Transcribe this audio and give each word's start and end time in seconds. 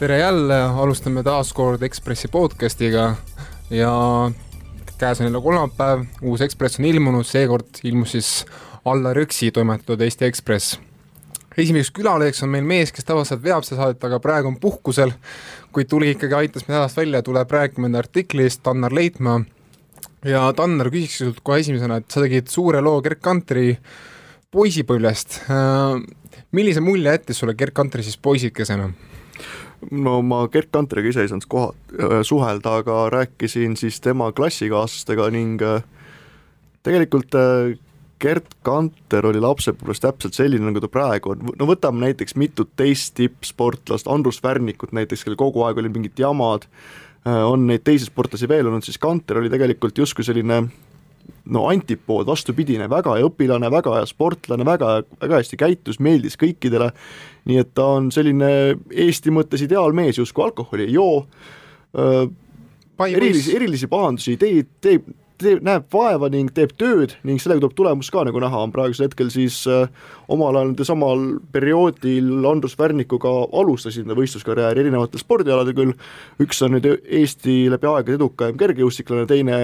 tere 0.00 0.18
jälle, 0.18 0.56
alustame 0.80 1.20
taas 1.22 1.50
kord 1.52 1.82
Ekspressi 1.84 2.28
podcastiga 2.32 3.02
ja 3.70 3.90
käes 4.98 5.18
on 5.20 5.26
jälle 5.26 5.42
kolmapäev, 5.44 6.06
uus 6.22 6.40
Ekspress 6.40 6.80
on 6.80 6.86
ilmunud, 6.88 7.26
seekord 7.28 7.82
ilmus 7.84 8.14
siis 8.16 8.30
Allar 8.88 9.18
Jõksi 9.20 9.50
toimetatud 9.52 10.00
Eesti 10.00 10.24
Ekspress. 10.24 10.78
esimeseks 11.56 11.90
külaleheks 11.98 12.40
on 12.42 12.48
meil 12.48 12.64
mees, 12.64 12.94
kes 12.96 13.04
tavaliselt 13.04 13.42
veab 13.44 13.66
seda 13.68 13.82
saadet, 13.82 14.06
aga 14.08 14.22
praegu 14.24 14.48
on 14.48 14.56
puhkusel, 14.62 15.12
kuid 15.72 15.92
tuli 15.92 16.14
ikkagi, 16.14 16.34
aitas 16.34 16.64
meid 16.64 16.78
hädast 16.78 16.96
välja, 16.96 17.22
tuleb 17.22 17.52
rääkima 17.52 17.92
enda 17.92 18.00
artiklist, 18.00 18.62
Tannar 18.62 18.96
Leitmaa. 18.96 19.44
ja 20.24 20.46
Tannar, 20.56 20.88
küsiks 20.88 21.20
sinult 21.20 21.44
kohe 21.44 21.60
esimesena, 21.60 22.00
et 22.00 22.08
sa 22.08 22.24
tegid 22.24 22.48
suure 22.48 22.80
loo 22.80 23.02
Gerd 23.04 23.20
Kantri 23.20 23.76
poisipõlvest. 24.50 25.42
millise 26.52 26.80
mulje 26.80 27.12
jättis 27.18 27.44
sulle 27.44 27.54
Gerd 27.54 27.76
Kantri 27.76 28.02
siis 28.02 28.16
poisikesena? 28.16 28.92
No 29.90 30.20
ma 30.22 30.44
Gerd 30.52 30.70
Kantriga 30.74 31.10
ise 31.10 31.24
ei 31.24 31.30
saanud 31.30 31.46
koha, 31.50 31.70
suhelda, 32.26 32.80
aga 32.82 33.04
rääkisin 33.12 33.76
siis 33.80 34.00
tema 34.04 34.30
klassikaaslastega 34.36 35.30
ning 35.34 35.62
äh, 35.64 35.84
tegelikult 36.86 37.36
äh, 37.38 37.76
Gerd 38.20 38.52
Kanter 38.66 39.30
oli 39.30 39.40
lapsepõlves 39.40 40.02
täpselt 40.02 40.36
selline, 40.36 40.66
nagu 40.66 40.82
ta 40.82 40.90
praegu 40.92 41.32
on, 41.32 41.52
no 41.56 41.68
võtame 41.68 42.04
näiteks 42.04 42.36
mitut 42.40 42.74
teist 42.76 43.14
tippsportlast, 43.16 44.10
Andrus 44.12 44.42
Värnikut 44.44 44.92
näiteks, 44.96 45.24
kellel 45.24 45.40
kogu 45.40 45.64
aeg 45.64 45.80
olid 45.80 45.96
mingid 45.96 46.20
jamad, 46.20 46.66
äh, 47.24 47.40
on 47.48 47.66
neid 47.70 47.86
teisi 47.86 48.10
sportlasi 48.10 48.48
veel 48.50 48.68
olnud, 48.68 48.84
siis 48.84 49.00
Kanter 49.00 49.40
oli 49.40 49.52
tegelikult 49.52 49.98
justkui 50.04 50.26
selline 50.26 50.66
no 51.44 51.66
antipood, 51.70 52.26
vastupidine, 52.28 52.88
väga 52.90 53.16
hea 53.16 53.28
õpilane, 53.28 53.70
väga 53.72 53.96
hea 53.98 54.08
sportlane, 54.08 54.66
väga, 54.66 55.00
väga 55.22 55.40
hästi 55.40 55.58
käitus, 55.60 56.00
meeldis 56.02 56.36
kõikidele, 56.40 56.90
nii 57.50 57.62
et 57.62 57.72
ta 57.74 57.86
on 57.96 58.10
selline 58.14 58.50
Eesti 58.90 59.32
mõttes 59.34 59.64
ideaalmees, 59.64 60.20
justkui 60.20 60.44
alkoholi 60.46 60.88
ei 60.88 60.94
joo, 60.98 61.24
erilisi, 63.08 63.56
erilisi 63.56 63.88
pahandusi 63.90 64.36
ei 64.36 64.40
tee, 64.40 64.66
teeb, 64.84 65.08
teeb, 65.08 65.16
näeb 65.40 65.86
vaeva 65.92 66.28
ning 66.32 66.50
teeb 66.54 66.72
tööd 66.78 67.16
ning 67.26 67.40
sellega 67.42 67.62
tuleb 67.62 67.76
tulemus 67.78 68.10
ka, 68.12 68.24
nagu 68.26 68.42
näha 68.42 68.62
on 68.64 68.72
praegusel 68.74 69.08
hetkel 69.08 69.30
siis 69.32 69.62
äh, 69.70 69.88
omal 70.28 70.56
ajal 70.56 70.70
nende 70.70 70.86
samal 70.86 71.24
perioodil 71.52 72.46
Andrus 72.50 72.76
Värnikuga 72.78 73.32
alustasid 73.60 74.06
enda 74.06 74.16
võistluskarjääri 74.18 74.84
erinevatel 74.84 75.22
spordialadel 75.22 75.76
küll, 75.76 75.96
üks 76.42 76.62
on 76.66 76.76
nüüd 76.76 76.88
Eesti 76.90 77.62
läbi 77.72 77.90
aegade 77.90 78.18
edukaim 78.18 78.58
kergejõustiklane, 78.60 79.26
teine 79.30 79.60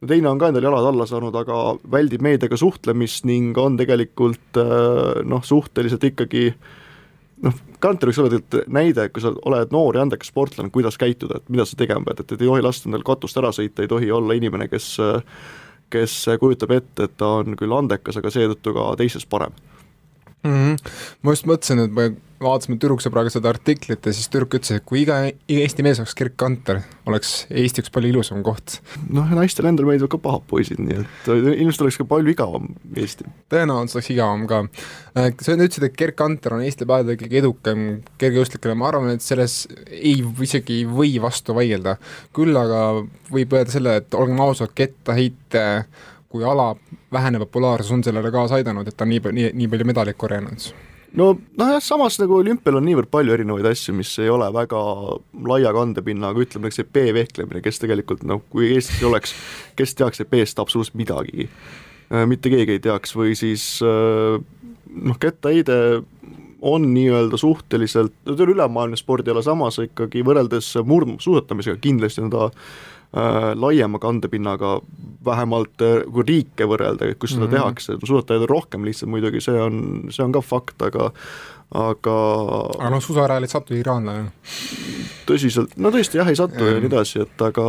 no 0.00 0.10
teine 0.10 0.30
on 0.30 0.40
ka 0.40 0.50
endale 0.50 0.68
jalad 0.68 0.90
alla 0.90 1.06
saanud, 1.08 1.36
aga 1.38 1.78
väldib 1.90 2.24
meediaga 2.24 2.58
suhtlemist 2.58 3.26
ning 3.28 3.56
on 3.58 3.78
tegelikult 3.80 4.60
äh, 4.60 5.22
noh, 5.26 5.44
suhteliselt 5.46 6.04
ikkagi 6.12 6.52
noh, 7.44 7.62
Kanter 7.78 8.10
võiks 8.10 8.18
olla 8.22 8.32
tegelikult 8.32 8.74
näide, 8.74 9.08
kui 9.14 9.22
sa 9.22 9.32
oled 9.46 9.72
noor 9.74 9.96
ja 9.98 10.04
andekas 10.06 10.32
sportlane, 10.32 10.72
kuidas 10.74 10.98
käituda, 10.98 11.38
et 11.38 11.52
mida 11.52 11.66
sa 11.68 11.78
tegema 11.78 12.04
pead, 12.08 12.24
et, 12.24 12.32
et 12.32 12.42
ei 12.42 12.50
tohi 12.50 12.64
lasta 12.64 12.90
endal 12.90 13.06
katust 13.06 13.38
ära 13.38 13.52
sõita, 13.54 13.84
ei 13.84 13.90
tohi 13.90 14.10
olla 14.14 14.36
inimene, 14.38 14.68
kes 14.72 14.96
kes 15.88 16.14
kujutab 16.40 16.72
ette, 16.76 17.06
et 17.08 17.16
ta 17.16 17.38
on 17.40 17.56
küll 17.56 17.72
andekas, 17.72 18.18
aga 18.20 18.28
seetõttu 18.32 18.74
ka 18.76 18.90
teisest 19.00 19.28
parem 19.32 19.54
mm. 20.48 20.64
-hmm. 20.64 20.96
ma 21.22 21.36
just 21.36 21.46
mõtlesin, 21.48 21.84
et 21.84 21.94
me 21.94 22.10
vaatasime 22.42 22.78
tüdruksõbraga 22.78 23.30
seda 23.32 23.50
artiklit 23.50 24.06
ja 24.06 24.12
siis 24.14 24.30
tüdruk 24.30 24.54
ütles, 24.58 24.78
et 24.78 24.84
kui 24.86 25.02
iga, 25.02 25.18
iga 25.50 25.64
Eesti 25.64 25.84
mees 25.86 25.98
oleks 25.98 26.14
Gerd 26.18 26.36
Kanter, 26.38 26.80
oleks 27.10 27.32
Eesti 27.50 27.82
üks 27.82 27.92
palju 27.94 28.12
ilusam 28.12 28.44
koht. 28.46 28.78
noh, 29.10 29.26
naistele 29.34 29.72
endale 29.72 29.90
meeldivad 29.90 30.12
ka 30.14 30.20
pahad 30.22 30.44
poisid, 30.50 30.80
nii 30.82 31.00
et 31.02 31.30
ilmselt 31.32 31.86
oleks 31.86 31.98
ka 31.98 32.06
palju 32.08 32.34
igavam 32.34 32.68
Eesti. 32.94 33.26
tõenäoliselt 33.50 33.98
oleks 33.98 34.10
igavam 34.14 34.46
ka. 34.50 34.60
Äh, 35.18 35.32
sa 35.42 35.56
ütlesid, 35.56 35.88
et 35.88 35.96
Gerd 35.98 36.18
Kanter 36.18 36.54
on 36.54 36.62
Eesti 36.66 36.86
päevade 36.86 37.18
kõige 37.20 37.40
edukam 37.42 37.86
kergejõustiklane, 38.22 38.78
ma 38.78 38.92
arvan, 38.92 39.10
et 39.16 39.24
selles 39.24 39.64
ei, 39.90 40.20
isegi 40.22 40.82
ei 40.82 40.86
või 40.86 41.16
vastu 41.22 41.56
vaielda. 41.58 41.98
küll 42.36 42.54
aga 42.56 43.02
võib 43.32 43.58
öelda 43.58 43.74
selle, 43.74 43.98
et 44.02 44.14
olgem 44.14 44.46
ausad, 44.46 44.74
kettaheite 44.78 45.64
kui 46.28 46.44
ala 46.44 46.74
vähene 47.12 47.40
populaarsus 47.40 47.92
on 47.92 48.04
sellele 48.04 48.30
kaasa 48.30 48.58
aidanud, 48.58 48.88
et 48.88 48.96
ta 48.96 49.08
nii, 49.08 49.20
nii, 49.32 49.50
nii 49.56 49.72
palju 49.72 49.88
medaleid 49.88 50.18
korjanud 50.20 50.70
no 51.16 51.28
nojah, 51.58 51.80
samas 51.84 52.18
nagu 52.20 52.38
olümpial 52.38 52.78
on 52.78 52.86
niivõrd 52.88 53.10
palju 53.12 53.34
erinevaid 53.34 53.68
asju, 53.70 53.94
mis 53.96 54.12
ei 54.22 54.30
ole 54.32 54.48
väga 54.54 54.80
laia 55.48 55.72
kandepinnaga, 55.76 56.44
ütleme 56.44 56.68
näiteks 56.68 56.82
see 56.82 56.88
B-vehklemine, 56.96 57.62
kes 57.64 57.80
tegelikult 57.82 58.24
noh, 58.28 58.42
kui 58.52 58.72
Eestis 58.74 59.04
oleks, 59.08 59.34
kes 59.78 59.96
teaks 59.98 60.22
B-st 60.28 60.60
absoluutselt 60.62 60.98
midagigi. 61.00 61.48
Äh, 62.12 62.26
mitte 62.28 62.52
keegi 62.52 62.76
ei 62.76 62.84
teaks 62.84 63.16
või 63.16 63.34
siis 63.38 63.78
äh, 63.84 64.36
noh, 64.88 65.18
kettaheide 65.20 66.02
on 66.58 66.88
nii-öelda 66.90 67.38
suhteliselt, 67.38 68.12
ta 68.26 68.34
on 68.34 68.54
ülemaailmne 68.54 68.98
spordiala, 68.98 69.44
samas 69.46 69.78
ikkagi 69.84 70.24
võrreldes 70.26 70.72
murdmaasuusatamisega 70.84 71.78
kindlasti 71.82 72.24
on 72.24 72.32
ta 72.34 72.48
laiema 73.12 73.98
kandepinnaga, 73.98 74.80
vähemalt 75.24 75.82
äh, 75.82 76.02
kui 76.12 76.24
riike 76.28 76.66
võrrelda, 76.68 77.08
kus 77.18 77.34
seda 77.34 77.46
mm 77.46 77.50
-hmm. 77.50 77.56
tehakse, 77.56 77.96
suusatajaid 78.04 78.42
on 78.44 78.48
rohkem 78.48 78.84
lihtsalt 78.84 79.10
muidugi, 79.10 79.40
see 79.40 79.60
on, 79.60 80.08
see 80.10 80.24
on 80.24 80.32
ka 80.32 80.40
fakt, 80.40 80.82
aga 80.82 81.12
aga 81.74 82.14
aga 82.78 82.90
noh, 82.90 83.02
suusarajal 83.04 83.44
ei 83.44 83.52
satu 83.52 83.74
iraanlane. 83.76 84.30
tõsiselt, 85.28 85.74
no 85.76 85.90
tõesti 85.92 86.20
jah, 86.20 86.28
ei 86.28 86.36
satu 86.36 86.64
ja 86.64 86.78
nii 86.80 86.88
edasi, 86.88 87.20
et 87.26 87.42
aga, 87.44 87.64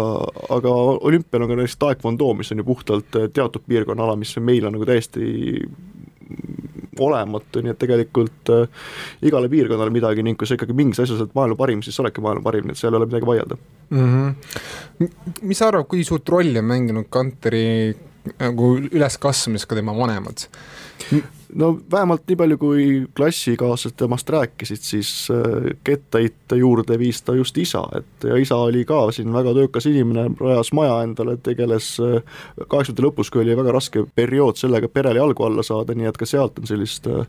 aga 0.50 0.76
olümpial 1.10 1.44
on 1.44 1.52
ka 1.52 1.60
näiteks 1.60 1.78
taekwondo, 1.78 2.34
mis 2.34 2.52
on 2.52 2.64
ju 2.64 2.64
puhtalt 2.64 3.16
äh, 3.16 3.28
teatud 3.34 3.66
piirkonna 3.68 4.04
ala, 4.04 4.16
mis 4.16 4.36
meil 4.40 4.66
on 4.66 4.78
nagu 4.78 4.88
täiesti 4.88 5.66
olematu, 7.06 7.64
nii 7.64 7.74
et 7.74 7.80
tegelikult 7.82 8.52
äh, 8.56 8.84
igale 9.26 9.50
piirkonnale 9.52 9.94
midagi 9.94 10.26
ning 10.26 10.40
kui 10.40 10.50
sa 10.50 10.58
ikkagi 10.58 10.76
mingis 10.78 11.02
asjas 11.04 11.24
oled 11.24 11.36
maailma 11.38 11.60
parim, 11.60 11.84
siis 11.86 11.98
sa 11.98 12.04
oledki 12.04 12.24
maailma 12.26 12.46
parim, 12.46 12.68
nii 12.68 12.78
et 12.78 12.82
seal 12.82 12.94
ei 12.94 13.02
ole 13.02 13.10
midagi 13.10 13.30
vaielda 13.30 13.58
mm. 13.90 14.12
-hmm. 14.12 15.10
mis 15.42 15.58
sa 15.58 15.72
arvad, 15.72 15.88
kui 15.88 16.04
suurt 16.04 16.30
rolli 16.30 16.60
on 16.60 16.70
mänginud 16.70 17.10
Kanteri 17.10 17.96
nagu 18.40 18.76
üleskasvamises 18.92 19.68
ka 19.68 19.76
tema 19.76 19.96
vanemad? 19.96 20.48
No 21.56 21.80
vähemalt 21.92 22.24
nii 22.28 22.38
palju, 22.38 22.58
kui 22.62 22.88
klassikaaslased 23.18 23.98
temast 23.98 24.30
rääkisid, 24.30 24.84
siis 24.86 25.12
äh, 25.34 25.72
kettaheite 25.84 26.60
juurde 26.60 27.00
viis 27.00 27.22
ta 27.22 27.36
just 27.36 27.58
isa, 27.58 27.84
et 27.98 28.28
ja 28.30 28.38
isa 28.38 28.56
oli 28.56 28.86
ka 28.86 29.08
siin 29.16 29.34
väga 29.34 29.54
töökas 29.58 29.90
inimene, 29.90 30.30
rajas 30.40 30.74
maja 30.78 31.02
endale, 31.04 31.38
tegeles 31.44 31.96
äh, 32.04 32.20
kaheksakümnendate 32.60 33.08
lõpus, 33.08 33.32
kui 33.34 33.44
oli 33.44 33.58
väga 33.58 33.74
raske 33.80 34.06
periood 34.16 34.62
sellega, 34.62 34.90
et 34.90 34.94
perele 34.94 35.22
jalgu 35.22 35.48
alla 35.48 35.66
saada, 35.66 35.98
nii 35.98 36.12
et 36.12 36.22
ka 36.22 36.30
sealt 36.30 36.62
on 36.62 36.70
sellist 36.70 37.10
äh, 37.10 37.26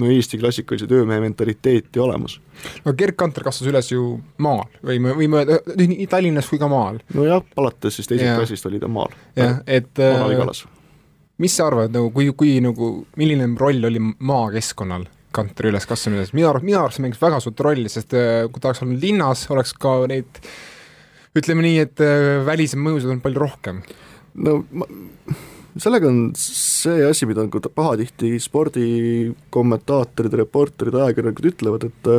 no 0.00 0.10
Eesti 0.10 0.38
klassikalise 0.38 0.86
töömehe 0.86 1.20
mentaliteeti 1.20 2.00
olemas. 2.00 2.40
no 2.84 2.92
Gerd 2.94 3.18
Kanter 3.18 3.44
kasvas 3.44 3.68
üles 3.68 3.92
ju 3.92 4.18
maal, 4.38 4.68
võime, 4.86 5.14
võime 5.18 5.44
öelda 5.44 5.86
nii 5.90 6.06
Tallinnas 6.10 6.50
kui 6.50 6.60
ka 6.62 6.68
maal. 6.70 7.00
nojah, 7.14 7.42
alates 7.56 7.98
siis 7.98 8.10
teisest 8.10 8.36
klassist 8.36 8.70
oli 8.70 8.80
ta 8.82 8.88
maal. 8.88 9.16
jah, 9.36 9.58
et 9.66 9.98
äh, 9.98 10.70
mis 11.40 11.56
sa 11.56 11.68
arvad 11.70 11.94
nagu, 11.94 12.10
kui, 12.14 12.30
kui 12.36 12.58
nagu, 12.64 12.92
milline 13.20 13.48
roll 13.60 13.88
oli 13.88 14.02
maakeskkonnal 14.02 15.08
Kantri 15.30 15.70
üleskasvamises, 15.70 16.32
minu 16.34 16.48
arust, 16.50 16.66
minu 16.66 16.80
arust 16.80 16.98
mängis 17.04 17.20
väga 17.22 17.38
suurt 17.42 17.60
rolli, 17.62 17.86
sest 17.92 18.16
äh, 18.18 18.48
kui 18.50 18.58
ta 18.58 18.72
oleks 18.72 18.82
olnud 18.82 19.04
linnas, 19.04 19.44
oleks 19.54 19.76
ka 19.78 19.92
neid 20.10 20.40
ütleme 21.38 21.62
nii, 21.62 21.76
et 21.84 22.02
äh, 22.02 22.40
välised 22.46 22.80
mõjusid 22.82 23.12
on 23.14 23.22
palju 23.22 23.38
rohkem. 23.44 23.78
no 24.42 24.56
ma, 24.74 24.88
sellega 25.78 26.10
on 26.10 26.32
see 26.38 27.04
asi, 27.06 27.28
mida 27.30 27.44
nagu 27.46 27.62
pahatihti 27.62 28.32
spordikommentaatorid, 28.42 30.34
reporterid, 30.42 30.98
ajakirjanikud 30.98 31.50
ütlevad, 31.52 31.86
et 31.86 32.10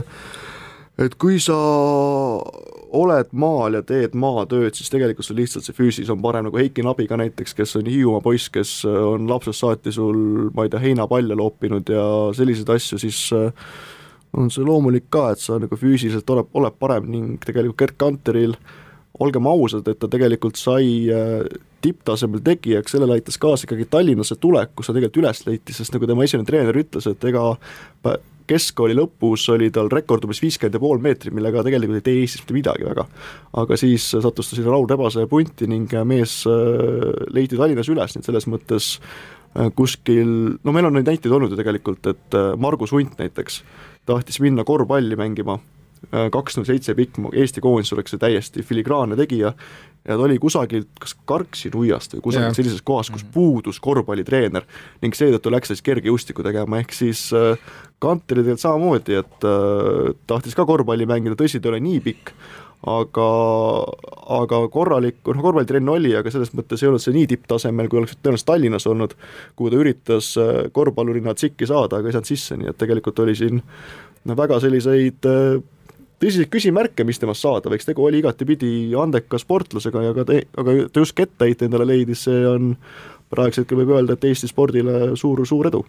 et 1.01 1.15
kui 1.19 1.39
sa 1.41 1.57
oled 2.91 3.31
maal 3.31 3.78
ja 3.78 3.81
teed 3.88 4.16
maatööd, 4.19 4.75
siis 4.75 4.91
tegelikult 4.91 5.25
sul 5.28 5.40
lihtsalt 5.40 5.66
see 5.68 5.75
füüsis 5.78 6.12
on 6.12 6.19
parem, 6.24 6.47
nagu 6.47 6.59
Heiki 6.59 6.84
Nabiga 6.84 7.18
näiteks, 7.19 7.56
kes 7.56 7.78
on 7.79 7.88
Hiiumaa 7.88 8.24
poiss, 8.24 8.52
kes 8.52 8.81
on 8.88 9.29
lapsest 9.31 9.63
saati 9.63 9.94
sul, 9.96 10.50
ma 10.56 10.66
ei 10.68 10.74
tea, 10.74 10.81
heinapalle 10.84 11.38
loopinud 11.40 11.90
ja 11.91 12.03
selliseid 12.35 12.69
asju, 12.75 13.00
siis 13.01 13.24
äh, 13.38 13.71
on 14.38 14.51
see 14.51 14.65
loomulik 14.68 15.07
ka, 15.13 15.30
et 15.31 15.44
sa 15.44 15.60
nagu 15.62 15.80
füüsiliselt 15.80 16.30
oled, 16.36 16.51
oled 16.60 16.80
parem 16.80 17.07
ning 17.12 17.44
tegelikult 17.44 17.80
Gerd 17.80 18.00
Kanteril 18.01 18.56
olgem 19.21 19.48
ausad, 19.48 19.88
et 19.88 20.00
ta 20.01 20.10
tegelikult 20.12 20.60
sai 20.60 21.07
äh, 21.12 21.45
tipptasemel 21.81 22.44
tegijaks, 22.45 22.95
sellele 22.95 23.18
aitas 23.18 23.39
kaasa 23.42 23.68
ikkagi 23.68 23.88
Tallinnasse 23.92 24.38
tulek, 24.42 24.75
kus 24.75 24.89
ta 24.89 24.95
tegelikult 24.98 25.24
üles 25.24 25.45
leiti, 25.48 25.75
sest 25.75 25.95
nagu 25.95 26.10
tema 26.10 26.27
esimene 26.27 26.48
treener 26.48 26.83
ütles, 26.83 27.07
et 27.10 27.31
ega 27.31 27.54
keskkooli 28.47 28.95
lõpus 28.97 29.47
oli 29.53 29.69
tal 29.73 29.89
rekord 29.91 30.25
umbes 30.25 30.41
viiskümmend 30.43 30.77
ja 30.77 30.81
pool 30.83 31.01
meetrit, 31.03 31.33
millega 31.35 31.63
tegelikult 31.65 32.01
ei 32.01 32.05
tee 32.05 32.21
Eestis 32.21 32.43
mitte 32.43 32.57
midagi 32.57 32.88
väga. 32.88 33.05
aga 33.61 33.77
siis 33.79 34.07
sattus 34.11 34.49
ta 34.49 34.57
sinna 34.57 34.73
Raul 34.73 34.89
Rebase 34.89 35.27
punti 35.31 35.67
ning 35.67 35.91
mees 36.05 36.41
äh, 36.49 37.11
leiti 37.33 37.59
Tallinnas 37.59 37.91
üles, 37.91 38.15
nii 38.15 38.23
et 38.23 38.31
selles 38.31 38.47
mõttes 38.51 38.93
äh, 38.97 39.69
kuskil, 39.75 40.57
no 40.63 40.75
meil 40.75 40.89
on 40.89 40.97
neid 40.97 41.09
näiteid 41.09 41.33
olnud 41.33 41.53
ju 41.53 41.59
tegelikult, 41.59 42.07
et 42.13 42.38
äh, 42.38 42.53
Margus 42.57 42.95
Hunt 42.95 43.19
näiteks 43.21 43.61
tahtis 44.09 44.41
minna 44.41 44.65
korvpalli 44.67 45.17
mängima, 45.19 45.59
kaks 46.09 46.57
null 46.57 46.65
seitse 46.65 46.95
pikk, 46.98 47.19
Eesti 47.38 47.62
koondis 47.62 47.94
oleks 47.94 48.15
see 48.15 48.21
täiesti 48.21 48.65
filigraanne 48.65 49.15
tegija. 49.19 49.53
Ja 50.01 50.15
ta 50.18 50.24
oli 50.25 50.39
kusagilt 50.42 50.89
kas 50.98 51.13
Karksi 51.30 51.69
nuiast 51.75 52.15
või 52.15 52.24
kusagilt 52.25 52.57
sellises 52.57 52.81
kohas, 52.81 53.12
kus 53.13 53.21
mhm. 53.21 53.33
puudus 53.36 53.77
korvpallitreener 53.80 54.65
ning 55.03 55.13
seetõttu 55.13 55.53
läks 55.53 55.69
siis 55.69 55.83
kergejõustikku 55.86 56.42
tegema, 56.42 56.80
ehk 56.81 56.95
siis 56.98 57.27
Kanteri 58.01 58.42
tegelikult 58.42 58.63
samamoodi, 58.63 59.19
et 59.21 59.45
äh, 59.45 60.15
tahtis 60.25 60.57
ka 60.57 60.65
korvpalli 60.65 61.06
mängida, 61.06 61.38
tõsi, 61.38 61.62
ta 61.62 61.69
ei 61.69 61.75
ole 61.75 61.81
nii 61.86 62.00
pikk, 62.01 62.31
aga, 62.89 63.27
aga 64.42 64.62
korralik, 64.74 65.19
noh 65.27 65.44
korvpallitrenn 65.45 65.92
oli, 65.94 66.15
aga 66.18 66.33
selles 66.33 66.50
mõttes 66.57 66.81
ei 66.81 66.89
olnud 66.89 67.03
see 67.03 67.13
nii 67.13 67.27
tipptasemel, 67.36 67.89
kui 67.92 68.01
oleks 68.01 68.18
tõenäoliselt 68.18 68.50
Tallinnas 68.50 68.89
olnud, 68.89 69.13
kuhu 69.59 69.69
ta 69.69 69.81
üritas 69.83 70.31
äh, 70.42 70.63
korvpallurina 70.74 71.36
tsikki 71.38 71.69
saada, 71.69 72.00
aga 72.00 72.09
ei 72.09 72.18
saanud 72.18 72.31
sisse, 72.31 72.57
nii 72.57 72.71
et 72.74 72.80
tegelikult 72.81 73.21
oli 73.21 73.38
siin 73.38 73.62
no 73.62 74.38
väga 74.39 74.57
selliseid 74.65 75.30
äh, 75.30 75.62
tõsiseid 76.21 76.51
küsimärke, 76.53 77.06
mis 77.07 77.19
temast 77.21 77.44
saada 77.44 77.71
võiks, 77.71 77.88
tegu 77.88 78.06
oli 78.06 78.21
igatepidi 78.21 78.91
andeka 79.00 79.39
sportlasega 79.41 80.06
ja 80.06 80.13
ka 80.18 80.27
te, 80.29 80.44
aga 80.62 80.77
ta 80.94 81.03
just 81.03 81.18
kettaheite 81.18 81.68
endale 81.68 81.88
leidis, 81.89 82.25
see 82.27 82.45
on 82.47 82.75
praegusel 83.31 83.63
hetkel 83.63 83.79
võib 83.79 83.94
öelda, 83.95 84.18
et 84.18 84.25
Eesti 84.27 84.50
spordile 84.51 85.13
suur, 85.19 85.44
suur 85.47 85.69
edu. 85.69 85.83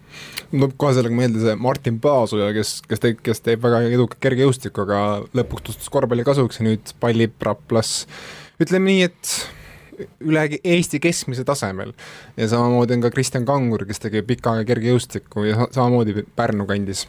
tuleb 0.51 0.77
kohe 0.79 0.93
sellega 0.95 1.17
meelde 1.17 1.41
see 1.43 1.57
Martin 1.59 1.97
Paasoja, 2.03 2.51
kes, 2.55 2.77
kes 2.87 3.03
teeb, 3.03 3.19
kes 3.25 3.43
teeb 3.43 3.65
väga 3.65 3.83
edukat 3.89 4.21
kergejõustikku, 4.23 4.85
aga 4.85 5.01
lõpuks 5.35 5.67
tutvus 5.67 5.91
korvpalli 5.93 6.25
kasuks 6.27 6.61
ja 6.61 6.69
nüüd 6.69 6.95
pallib 7.03 7.35
Raplas, 7.43 8.05
ütleme 8.63 8.93
nii, 8.93 9.09
et 9.09 9.33
üle 10.23 10.45
Eesti 10.57 11.01
keskmise 11.03 11.43
tasemel. 11.45 11.93
ja 12.37 12.47
samamoodi 12.49 12.95
on 12.95 13.03
ka 13.03 13.11
Kristjan 13.13 13.45
Kangur, 13.45 13.85
kes 13.89 14.01
tegi 14.01 14.23
pikka 14.25 14.55
aega 14.55 14.71
kergejõustikku 14.71 15.45
ja 15.49 15.67
samamoodi 15.71 16.23
Pärnu 16.35 16.65
kandis 16.69 17.05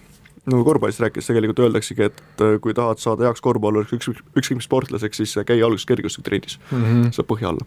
no 0.50 0.60
korvpallist 0.64 1.00
rääkides 1.00 1.28
tegelikult 1.28 1.62
öeldaksegi, 1.64 2.08
et 2.10 2.42
äh, 2.44 2.56
kui 2.62 2.74
tahad 2.76 3.00
saada 3.02 3.28
heaks 3.28 3.42
korvpalluriks, 3.44 3.94
üks, 3.96 4.22
ükskõik 4.36 4.60
mis 4.60 4.68
sportlaseks, 4.68 5.22
siis 5.22 5.34
käi 5.48 5.62
alguses 5.64 5.86
kergejõustikutrennis 5.88 6.58
mm, 6.60 6.84
-hmm. 6.84 7.14
saab 7.16 7.28
põhja 7.30 7.50
alla. 7.52 7.66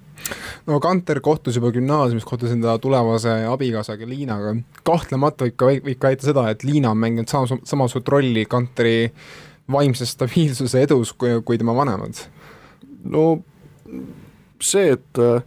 no 0.70 0.80
Kanter 0.84 1.22
kohtus 1.26 1.58
juba 1.58 1.72
gümnaasiumis, 1.74 2.26
kohtus 2.28 2.54
enda 2.54 2.78
tulevase 2.84 3.34
abikaasaga 3.50 4.10
Liinaga, 4.10 4.56
kahtlemata 4.84 5.48
võib 5.48 5.58
ka, 5.58 5.74
võib 5.90 6.00
ka 6.00 6.14
väita 6.14 6.30
seda, 6.30 6.48
et 6.54 6.64
Liina 6.64 6.94
on 6.94 7.02
mänginud 7.02 7.30
sama, 7.30 7.60
samasugust 7.64 8.14
rolli 8.14 8.46
Kanteri 8.46 9.12
vaimse 9.72 10.06
stabiilsuse 10.06 10.82
edus 10.82 11.14
kui, 11.14 11.42
kui 11.46 11.58
tema 11.58 11.76
vanemad. 11.76 12.26
no 13.04 13.44
see, 14.62 14.94
et 14.94 15.22
äh, 15.22 15.42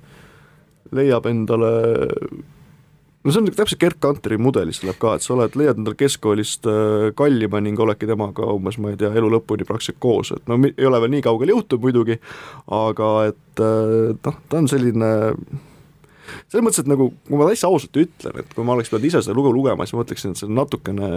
leiab 0.92 1.26
endale 1.26 1.70
no 3.24 3.32
see 3.32 3.42
on 3.42 3.48
täpselt 3.52 3.80
Gerd 3.82 3.98
Kanteri 4.02 4.38
mudelist 4.40 4.84
tuleb 4.84 4.98
ka, 5.00 5.14
et 5.16 5.24
sa 5.24 5.34
oled, 5.34 5.56
leiad 5.58 5.80
endale 5.80 5.98
keskkoolist 6.00 6.68
äh, 6.70 7.08
kallima 7.18 7.60
ning 7.64 7.80
oledki 7.80 8.08
temaga 8.08 8.48
umbes, 8.54 8.78
ma 8.80 8.92
ei 8.92 9.00
tea, 9.00 9.12
elu 9.20 9.32
lõpuni 9.36 9.66
praktiliselt 9.68 10.00
koos, 10.02 10.32
et 10.36 10.48
no 10.50 10.58
ei 10.70 10.88
ole 10.88 11.02
veel 11.04 11.14
nii 11.16 11.26
kaugele 11.26 11.56
jõutud 11.56 11.84
muidugi, 11.84 12.20
aga 12.80 13.10
et 13.32 13.64
äh, 13.66 14.14
noh, 14.16 14.40
ta 14.48 14.62
on 14.62 14.70
selline 14.72 15.10
selles 16.50 16.64
mõttes, 16.64 16.82
et 16.82 16.90
nagu, 16.90 17.10
kui 17.26 17.38
ma 17.38 17.48
täitsa 17.50 17.68
ausalt 17.68 17.96
ütlen, 18.00 18.42
et 18.42 18.52
kui 18.54 18.66
ma 18.66 18.76
oleks 18.76 18.92
pidanud 18.92 19.08
ise 19.10 19.22
seda 19.24 19.36
lugu 19.36 19.52
lugema, 19.54 19.86
siis 19.86 19.96
ma 19.96 20.04
mõtleksin, 20.04 20.34
et 20.34 20.40
see 20.40 20.48
on 20.48 20.56
natukene 20.60 21.10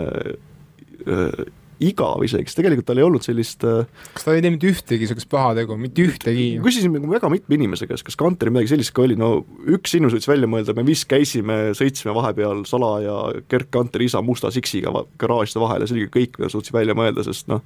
äh, 1.07 1.43
igav 1.89 2.23
isegi, 2.25 2.49
sest 2.49 2.59
tegelikult 2.59 2.87
tal 2.89 2.99
ei 3.01 3.05
olnud 3.05 3.25
sellist 3.25 3.63
äh, 3.67 3.87
kas 4.15 4.25
ta 4.25 4.35
ei 4.35 4.43
teinud 4.43 4.63
ühtegi 4.67 5.05
niisugust 5.05 5.29
paha 5.31 5.53
tegu, 5.57 5.77
mitte 5.79 6.05
ühtegi? 6.05 6.45
küsisime 6.63 7.01
väga 7.11 7.31
mitme 7.33 7.57
inimese 7.57 7.87
käest, 7.89 8.05
kas 8.07 8.17
Kanteri 8.19 8.53
midagi 8.53 8.73
sellist 8.73 8.93
ka 8.95 9.05
oli, 9.05 9.17
no 9.19 9.31
üks 9.63 9.95
inimene 9.97 10.17
võiks 10.17 10.29
välja 10.29 10.49
mõelda, 10.49 10.75
me 10.77 10.85
vist 10.87 11.07
käisime, 11.11 11.59
sõitsime 11.77 12.15
vahepeal 12.17 12.63
salaja 12.69 13.17
Gerd 13.51 13.71
Kanteri 13.73 14.09
isa 14.11 14.23
musta 14.25 14.51
siksiga 14.53 14.93
garaažide 15.21 15.63
vahel 15.63 15.83
ja 15.83 15.89
see 15.89 15.99
oli 15.99 16.09
kõik, 16.13 16.39
mida 16.39 16.51
suutsin 16.53 16.77
välja 16.77 16.97
mõelda, 16.97 17.25
sest 17.27 17.49
noh, 17.51 17.63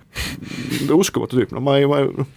uskumatu 0.98 1.40
tüüp, 1.40 1.54
no 1.56 1.64
ma 1.64 1.78
ei, 1.82 1.90
ma 1.90 2.04
noh, 2.08 2.32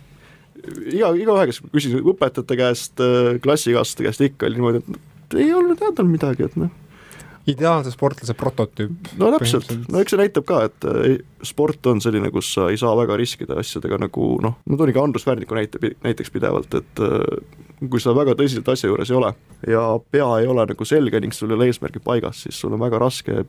iga, 0.90 1.14
igaühe, 1.16 1.48
kes 1.50 1.62
küsis 1.70 1.96
õpetajate 2.00 2.58
käest, 2.60 3.00
äh, 3.04 3.38
klassikaaslaste 3.44 4.08
käest 4.08 4.28
ikka 4.30 4.50
oli 4.50 4.60
niimoodi, 4.60 4.84
et 4.84 5.40
ei 5.40 5.50
olnud 5.54 5.80
teada 5.80 6.06
midagi, 6.06 6.48
et 6.50 6.60
noh 6.60 6.79
ideaalse 7.48 7.92
sportlase 7.94 8.34
prototüüp. 8.36 9.12
no 9.18 9.30
täpselt, 9.36 9.70
no 9.88 10.02
eks 10.02 10.12
see 10.14 10.20
näitab 10.20 10.46
ka, 10.48 10.60
et 10.68 10.86
eh, 10.90 11.16
sport 11.46 11.86
on 11.90 12.02
selline, 12.04 12.28
kus 12.34 12.52
sa 12.56 12.68
ei 12.70 12.78
saa 12.80 12.92
väga 12.98 13.16
riskida 13.20 13.56
asjadega 13.60 14.00
nagu 14.02 14.34
noh, 14.44 14.58
ma 14.66 14.78
toon 14.78 14.92
ikka 14.92 15.06
Andrus 15.06 15.26
Värniku 15.28 15.56
näite 15.56 15.80
näiteks 16.04 16.32
pidevalt, 16.34 16.76
et 16.76 17.02
eh, 17.06 17.64
kui 17.80 18.02
sa 18.02 18.14
väga 18.16 18.36
tõsiselt 18.38 18.68
asja 18.68 18.90
juures 18.90 19.10
ei 19.10 19.16
ole 19.16 19.32
ja 19.68 19.84
pea 20.12 20.28
ei 20.42 20.50
ole 20.50 20.66
nagu 20.68 20.88
selge 20.88 21.20
ning 21.22 21.36
sul 21.36 21.52
ei 21.52 21.58
ole 21.58 21.70
eesmärgid 21.70 22.04
paigas, 22.04 22.44
siis 22.44 22.60
sul 22.60 22.76
on 22.76 22.82
väga 22.82 23.00
raske 23.00 23.44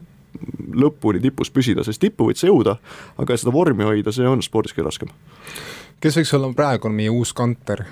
lõpuni 0.72 1.20
tipus 1.20 1.52
püsida, 1.52 1.84
sest 1.84 2.00
tippu 2.00 2.30
võid 2.30 2.40
sa 2.40 2.48
jõuda, 2.48 2.78
aga 3.20 3.36
seda 3.36 3.52
vormi 3.52 3.84
hoida, 3.84 4.14
see 4.16 4.28
on 4.28 4.44
spordis 4.46 4.76
kõige 4.76 4.88
raskem. 4.88 5.12
kes 6.00 6.18
võiks 6.18 6.34
olla 6.38 6.54
praegu 6.56 6.90
meie 6.90 7.12
uus 7.12 7.36
kanter? 7.36 7.84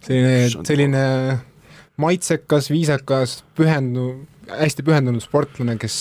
selline, 0.00 0.64
selline 0.64 1.04
maitsekas, 2.00 2.70
viisakas, 2.72 3.42
pühendu-, 3.56 4.24
hästi 4.58 4.84
pühendunud 4.86 5.22
sportlane, 5.24 5.76
kes 5.80 5.96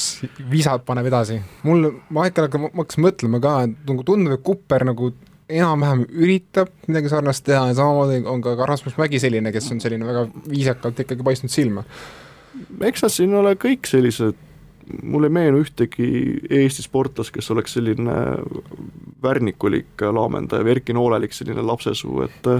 visad 0.51 0.85
paneb 0.87 1.07
edasi. 1.09 1.39
mul, 1.63 1.91
ma 2.09 2.27
ikka 2.29 2.47
ma 2.57 2.71
hakkasin 2.81 3.05
mõtlema 3.05 3.41
ka, 3.43 3.55
et 3.67 3.89
nagu 3.89 4.05
tundub, 4.07 4.35
et 4.35 4.45
Kupper 4.45 4.85
nagu 4.87 5.11
enam-vähem 5.49 6.03
üritab 6.13 6.69
midagi 6.87 7.09
sarnast 7.09 7.43
teha 7.47 7.69
ja 7.71 7.77
samamoodi 7.79 8.21
on 8.29 8.41
ka 8.43 8.53
Rasmus 8.69 8.97
Mägi 8.99 9.21
selline, 9.21 9.53
kes 9.53 9.71
on 9.73 9.81
selline 9.81 10.05
väga 10.05 10.27
viisakalt 10.49 11.01
ikkagi 11.05 11.25
paistnud 11.25 11.53
silma. 11.53 11.83
eks 12.85 13.03
nad 13.05 13.13
siin 13.13 13.33
ole 13.33 13.55
kõik 13.57 13.89
sellised, 13.89 14.37
mul 15.03 15.25
ei 15.25 15.33
meenu 15.33 15.63
ühtegi 15.63 16.09
Eesti 16.61 16.85
sportlast, 16.85 17.33
kes 17.33 17.49
oleks 17.53 17.77
selline 17.77 18.19
värnikulik 19.23 20.05
laamendaja 20.05 20.65
või 20.65 20.77
Erki 20.77 20.93
Noolelik 20.93 21.33
selline 21.35 21.65
lapsesuu, 21.65 22.21
et 22.27 22.53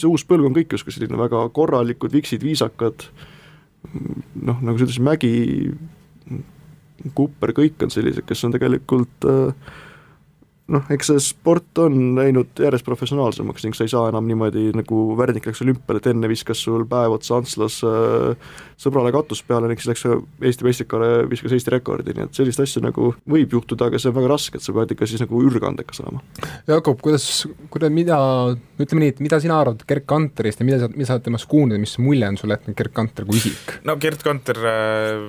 see 0.00 0.08
uus 0.08 0.24
põlv 0.24 0.48
on 0.48 0.56
kõik 0.56 0.72
justkui 0.76 0.94
selline 0.94 1.20
väga 1.20 1.46
korralikud, 1.56 2.12
viksid, 2.16 2.44
viisakad 2.44 3.08
noh, 3.92 4.60
nagu 4.60 4.78
sa 4.78 4.86
ütlesid, 4.86 5.04
Mägi, 5.04 5.34
Cooper, 7.14 7.52
kõik 7.56 7.82
on 7.84 7.92
sellised, 7.92 8.24
kes 8.28 8.44
on 8.46 8.54
tegelikult 8.54 9.28
äh, 9.28 9.72
noh, 10.72 10.84
eks 10.94 11.10
see 11.10 11.20
sport 11.20 11.78
on 11.82 12.14
läinud 12.16 12.60
järjest 12.60 12.86
professionaalsemaks 12.86 13.66
ning 13.66 13.76
sa 13.76 13.84
ei 13.84 13.92
saa 13.92 14.08
enam 14.08 14.24
niimoodi 14.28 14.70
nagu 14.76 15.00
Värnik 15.18 15.44
läks 15.48 15.60
olümpiale, 15.64 16.00
et 16.00 16.08
enne 16.08 16.30
viskas 16.30 16.62
sul 16.64 16.86
päev 16.88 17.16
otsa 17.18 17.36
Antslas 17.36 17.80
äh, 17.84 18.54
sõbrale 18.80 19.12
katus 19.14 19.42
peale 19.44 19.68
ning 19.68 19.80
siis 19.80 19.92
läks 19.92 20.06
Eesti 20.44 20.66
mestikale, 20.66 21.10
viskas 21.28 21.52
Eesti 21.56 21.74
rekordi, 21.74 22.16
nii 22.16 22.28
et 22.28 22.40
sellist 22.40 22.64
asja 22.64 22.80
nagu 22.84 23.12
võib 23.30 23.58
juhtuda, 23.58 23.90
aga 23.90 24.00
see 24.00 24.10
on 24.12 24.16
väga 24.16 24.32
raske, 24.32 24.60
et 24.60 24.64
sa 24.64 24.74
pead 24.76 24.96
ikka 24.96 25.10
siis 25.10 25.24
nagu 25.24 25.42
ürgandekas 25.44 26.00
olema. 26.04 26.24
Jakob, 26.70 26.98
kuidas, 27.04 27.28
kuidas, 27.72 27.92
mida, 27.94 28.18
ütleme 28.80 29.04
nii, 29.04 29.14
et 29.16 29.22
mida 29.24 29.40
sina 29.44 29.60
arvad 29.60 29.84
Gerd 29.88 30.08
Kanterist 30.08 30.64
ja 30.64 30.68
mida 30.68 30.80
sa, 30.80 30.90
mida 30.96 31.10
sa 31.10 31.18
oled 31.18 31.28
temast 31.28 31.50
kuulnud 31.50 31.76
ja 31.76 31.84
mis 31.84 31.98
mulje 32.00 32.32
on 32.32 32.40
sulle 32.40 32.56
jätnud 32.56 32.80
Gerd 32.80 32.96
Kanter 32.96 33.28
kui 33.28 33.40
isik? 33.42 33.78
no 33.84 33.98
Gerd 34.00 34.24
Kanter 34.24 34.64
äh, 34.72 35.24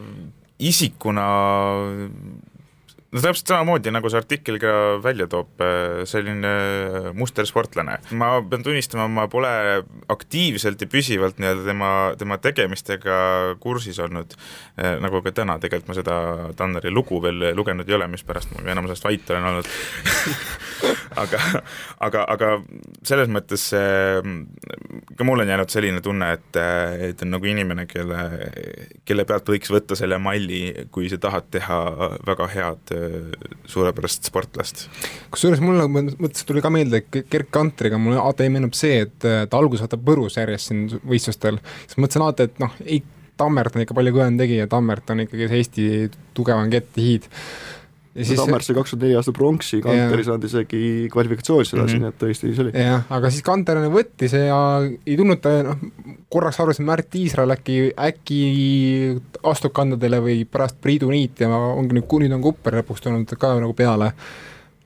isikuna 0.64 1.28
no 3.16 3.22
täpselt 3.24 3.48
samamoodi, 3.48 3.92
nagu 3.96 4.10
see 4.12 4.20
artikkel 4.20 4.58
ka 4.60 4.72
välja 5.04 5.28
toob, 5.32 5.54
äh, 5.64 6.04
selline 6.10 6.52
mustersportlane. 7.16 7.98
ma 8.20 8.30
pean 8.50 8.66
tunnistama, 8.66 9.08
ma 9.08 9.28
pole 9.32 9.52
aktiivselt 10.12 10.82
ja 10.82 10.90
püsivalt 10.92 11.40
nii-öelda 11.40 11.66
tema, 11.70 11.92
tema 12.20 12.38
tegemistega 12.44 13.18
kursis 13.64 14.02
olnud, 14.04 14.36
äh, 14.82 14.98
nagu 15.04 15.22
ka 15.24 15.32
täna, 15.32 15.58
tegelikult 15.64 15.94
ma 15.94 15.98
seda 15.98 16.18
Tanneri 16.60 16.92
lugu 16.92 17.22
veel 17.24 17.52
lugenud 17.56 17.88
ei 17.88 17.96
ole, 17.96 18.10
mispärast 18.12 18.52
ma 18.52 18.66
enamus 18.72 18.94
ajast 18.94 19.08
vait 19.08 19.32
olen 19.32 19.50
olnud 19.52 19.72
aga, 21.24 21.40
aga, 22.04 22.26
aga 22.36 22.52
selles 23.06 23.32
mõttes 23.32 23.70
ka 23.72 25.28
mul 25.28 25.44
on 25.44 25.52
jäänud 25.52 25.72
selline 25.72 26.04
tunne, 26.04 26.32
et, 26.36 26.60
et 27.10 27.24
on 27.24 27.32
nagu 27.36 27.48
inimene, 27.48 27.88
kelle, 27.88 28.28
kelle 29.08 29.26
pealt 29.28 29.50
võiks 29.56 29.72
võtta 29.72 29.98
selle 29.98 30.20
malli, 30.20 30.88
kui 30.92 31.08
sa 31.12 31.20
tahad 31.22 31.48
teha 31.54 31.80
väga 32.28 32.50
head 32.52 32.96
suurepärast 33.70 34.30
sportlast. 34.30 34.86
kusjuures 35.34 35.64
mul 35.64 35.80
nagu 35.82 36.06
mõttes 36.22 36.46
tuli 36.48 36.64
ka 36.64 36.72
meelde, 36.74 37.04
Gerd 37.10 37.52
Kantriga 37.54 38.00
mul 38.02 38.18
alati 38.20 38.50
meenub 38.54 38.78
see, 38.78 39.04
et 39.06 39.18
ta 39.22 39.60
alguses 39.60 39.88
võtab 39.88 40.06
põrus 40.08 40.40
järjest 40.40 40.72
siin 40.72 40.88
võistlustel, 41.04 41.60
siis 41.86 42.00
mõtlesin 42.00 42.26
alati, 42.26 42.50
et 42.50 42.64
noh, 42.64 42.80
ei, 42.86 43.04
Tammert 43.36 43.76
on 43.76 43.84
ikka 43.84 43.96
palju 43.98 44.14
kõvem 44.16 44.38
tegija, 44.40 44.68
Tammert 44.72 45.10
on 45.12 45.26
ikkagi 45.26 45.50
see 45.52 45.58
Eesti 45.60 45.88
tugevam 46.38 46.70
ketihiid 48.16 48.30
siis 48.30 48.40
Tammert 48.40 48.64
sai 48.64 48.76
kakskümmend 48.78 49.04
neli 49.04 49.18
aastat 49.20 49.36
pronksi, 49.36 49.82
Kanter 49.84 50.22
ei 50.22 50.26
saanud 50.26 50.46
isegi 50.48 50.82
kvalifikatsioonis 51.12 51.74
edasi 51.74 51.98
mm, 51.98 52.00
-hmm. 52.00 52.04
nii 52.06 52.14
et 52.14 52.22
tõesti 52.22 52.52
see 52.56 52.64
oli. 52.64 52.72
jah, 52.80 53.04
aga 53.18 53.32
siis 53.32 53.44
Kanter 53.44 53.82
võttis 53.92 54.36
ja 54.38 54.60
ei 54.88 55.18
tulnud 55.20 55.42
ta 55.44 55.52
noh, 55.68 55.82
korraks 56.32 56.60
arvasin, 56.64 56.88
Märt 56.88 57.16
Iisrael 57.20 57.52
äkki, 57.52 57.78
äkki 58.00 58.40
astub 59.44 59.74
kandadele 59.76 60.22
või 60.24 60.38
pärast 60.48 60.80
Priidu 60.82 61.12
Niit 61.12 61.44
ja 61.44 61.50
ongi 61.50 62.00
nüüd, 62.00 62.08
nüüd 62.24 62.38
on 62.38 62.46
Kupper 62.46 62.80
lõpuks 62.80 63.04
tulnud 63.04 63.36
ka 63.40 63.52
nagu 63.60 63.74
peale. 63.74 64.14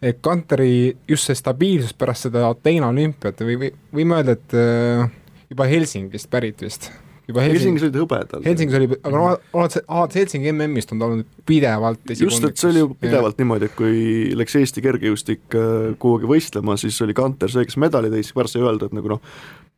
et 0.02 0.18
Kanteri 0.22 0.96
just 1.08 1.28
see 1.28 1.36
stabiilsus 1.36 1.94
pärast 1.94 2.30
seda 2.30 2.48
Ateena 2.50 2.88
olümpiat 2.90 3.42
või, 3.46 3.60
või 3.60 3.72
võime 3.94 4.16
öelda, 4.16 4.32
et 4.32 4.58
äh, 4.58 5.06
juba 5.50 5.70
Helsingist 5.70 6.30
pärit 6.32 6.62
vist 6.62 6.90
juba 7.30 7.44
Helsing... 7.46 7.60
Helsingis 7.60 7.86
olid 7.86 7.98
hõbedal. 8.00 8.44
Helsingis 8.46 8.78
oli, 8.80 8.90
aga 8.98 9.22
alates, 9.22 9.84
alates 9.86 10.20
Helsingi 10.20 10.52
MM-ist 10.54 10.94
on 10.94 11.02
ta 11.02 11.10
olnud 11.10 11.30
pidevalt 11.50 12.14
just, 12.16 12.46
et 12.46 12.60
see 12.60 12.72
oli 12.72 12.84
ju 12.84 12.90
pidevalt 12.96 13.38
ja. 13.38 13.44
niimoodi, 13.44 13.70
et 13.70 13.76
kui 13.78 14.00
läks 14.38 14.58
Eesti 14.60 14.84
kergejõustik 14.86 15.58
äh, 15.58 15.92
kuhugi 16.02 16.30
võistlema, 16.30 16.78
siis 16.82 16.98
oli 17.06 17.16
Kanter 17.18 17.52
see, 17.54 17.68
kes 17.70 17.78
medali 17.82 18.12
tõi, 18.12 18.24
siis 18.26 18.38
pärast 18.38 18.58
sai 18.58 18.66
öelda, 18.66 18.90
et 18.90 18.98
nagu 18.98 19.14
noh, 19.14 19.22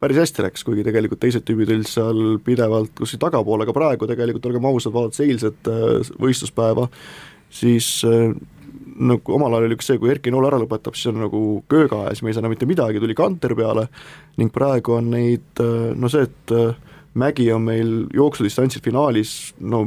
päris 0.01 0.22
hästi 0.22 0.48
läks, 0.48 0.63
kuigi 0.67 0.86
tegelikult 0.88 1.22
teised 1.22 1.46
tüübid 1.48 1.74
olid 1.75 1.89
seal 1.89 2.39
pidevalt 2.46 2.96
kuskil 3.01 3.22
tagapool, 3.22 3.65
aga 3.65 3.75
praegu 3.75 4.08
tegelikult 4.10 4.48
olgem 4.50 4.72
ausad, 4.72 4.96
vaadates 4.96 5.24
eilset 5.25 5.72
äh, 5.72 6.13
võistluspäeva, 6.24 6.88
siis 7.51 7.98
äh, 8.08 8.31
nagu 9.01 9.36
omal 9.36 9.58
ajal 9.58 9.67
oli 9.67 9.75
üks 9.75 9.91
see, 9.91 10.00
kui 10.00 10.13
Erki 10.13 10.31
Nool 10.31 10.48
ära 10.48 10.60
lõpetab, 10.62 10.96
siis 10.96 11.12
on 11.12 11.20
nagu 11.25 11.41
kööga 11.72 12.05
ja 12.08 12.15
siis 12.15 12.24
me 12.24 12.31
ei 12.31 12.38
saa 12.38 12.46
enam 12.46 12.55
mitte 12.55 12.70
midagi, 12.70 13.03
tuli 13.03 13.17
Kanter 13.17 13.58
peale 13.60 13.89
ning 14.39 14.53
praegu 14.55 14.96
on 14.96 15.12
neid 15.12 15.62
no 15.98 16.10
see, 16.12 16.27
et 16.27 16.55
Mägi 17.13 17.50
on 17.51 17.65
meil 17.68 17.89
jooksudistantsil 18.15 18.82
finaalis, 18.84 19.53
no 19.60 19.84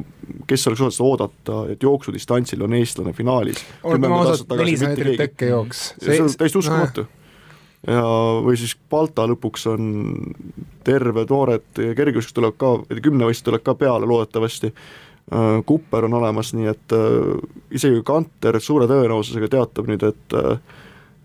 kes 0.47 0.66
oleks 0.69 0.81
osanud 0.81 0.97
seda 0.97 1.07
oodata, 1.09 1.61
et 1.73 1.83
jooksudistantsil 1.83 2.64
on 2.66 2.75
eestlane 2.76 3.14
finaalis. 3.16 3.64
oleme 3.83 4.11
ausad, 4.12 4.57
nelisada 4.59 4.93
meetrit 4.93 5.16
tekkejooks. 5.23 5.85
see 6.04 6.21
on 6.21 6.28
täiesti 6.37 6.61
uskumatu 6.61 7.07
ja, 7.87 8.02
või 8.45 8.57
siis 8.61 8.75
Balta 8.90 9.26
lõpuks 9.28 9.66
on 9.73 9.88
terved 10.87 11.33
noored 11.33 11.66
kergejõustik 11.75 12.37
tulevad 12.37 12.61
ka, 12.61 13.00
kümnevõistlused 13.00 13.49
tulevad 13.49 13.66
ka 13.66 13.76
peale 13.81 14.09
loodetavasti, 14.09 14.73
äh, 14.73 15.59
Kupper 15.66 16.09
on 16.09 16.19
olemas, 16.21 16.54
nii 16.57 16.71
et 16.73 16.97
äh, 16.97 17.35
isegi 17.75 18.02
Kanter 18.07 18.61
suure 18.61 18.88
tõenäosusega 18.90 19.50
teatab 19.57 19.90
nüüd, 19.90 20.07
et 20.12 20.38
äh, 20.38 20.59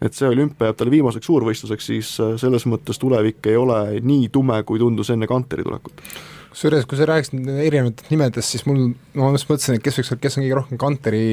et 0.01 0.15
see 0.15 0.29
olümpia 0.29 0.69
jääb 0.69 0.79
talle 0.79 0.93
viimaseks 0.93 1.27
suurvõistluseks, 1.29 1.89
siis 1.91 2.11
selles 2.41 2.65
mõttes 2.69 3.01
tulevik 3.01 3.49
ei 3.51 3.57
ole 3.59 3.79
nii 4.01 4.29
tume, 4.33 4.61
kui 4.67 4.79
tundus 4.79 5.11
enne 5.13 5.27
Kanteri 5.27 5.65
tulekut. 5.67 6.03
Kusjuures, 6.49 6.87
kui 6.89 6.97
sa 6.97 7.05
rääkisid 7.05 7.49
erinevatest 7.67 8.09
nimedest, 8.09 8.55
siis 8.55 8.63
mul, 8.65 8.87
ma 9.19 9.33
mõtlesin, 9.33 9.77
et 9.77 9.83
kes 9.85 9.99
võiks, 9.99 10.15
kes 10.23 10.39
on 10.39 10.45
kõige 10.45 10.57
rohkem 10.57 10.81
Kanteri 10.81 11.27